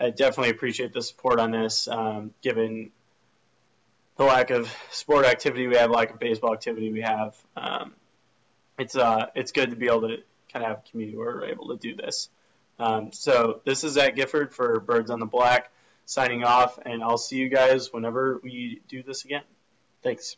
I 0.01 0.11
definitely 0.11 0.51
appreciate 0.51 0.93
the 0.93 1.03
support 1.03 1.39
on 1.39 1.53
this, 1.53 1.87
um, 1.87 2.35
given 2.43 2.91
the 4.17 4.25
lack 4.25 4.51
of 4.51 4.75
sport 4.91 5.25
activity 5.25 5.69
we 5.69 5.77
have, 5.77 5.91
lack 5.91 6.11
of 6.11 6.19
baseball 6.19 6.53
activity 6.53 6.93
we 6.93 7.03
have. 7.03 7.37
Um, 7.57 7.93
it's 8.79 8.97
uh, 8.97 9.27
it's 9.37 9.53
good 9.53 9.71
to 9.71 9.77
be 9.77 9.87
able 9.87 10.03
to 10.03 10.17
kind 10.53 10.65
of 10.65 10.71
have 10.71 10.79
a 10.79 10.91
community 10.91 11.17
where 11.17 11.37
we're 11.37 11.47
able 11.47 11.69
to 11.69 11.77
do 11.77 11.95
this. 11.95 12.29
Um, 12.81 13.13
so 13.13 13.61
this 13.65 13.85
is 13.85 13.93
Zach 13.93 14.17
Gifford 14.17 14.53
for 14.53 14.81
Birds 14.81 15.11
on 15.11 15.21
the 15.21 15.27
Black, 15.27 15.71
signing 16.05 16.43
off, 16.43 16.79
and 16.85 17.03
I'll 17.03 17.19
see 17.19 17.37
you 17.37 17.49
guys 17.49 17.93
whenever 17.93 18.41
we 18.43 18.81
do 18.89 19.05
this 19.05 19.25
again. 19.25 19.43
Thanks. 20.03 20.37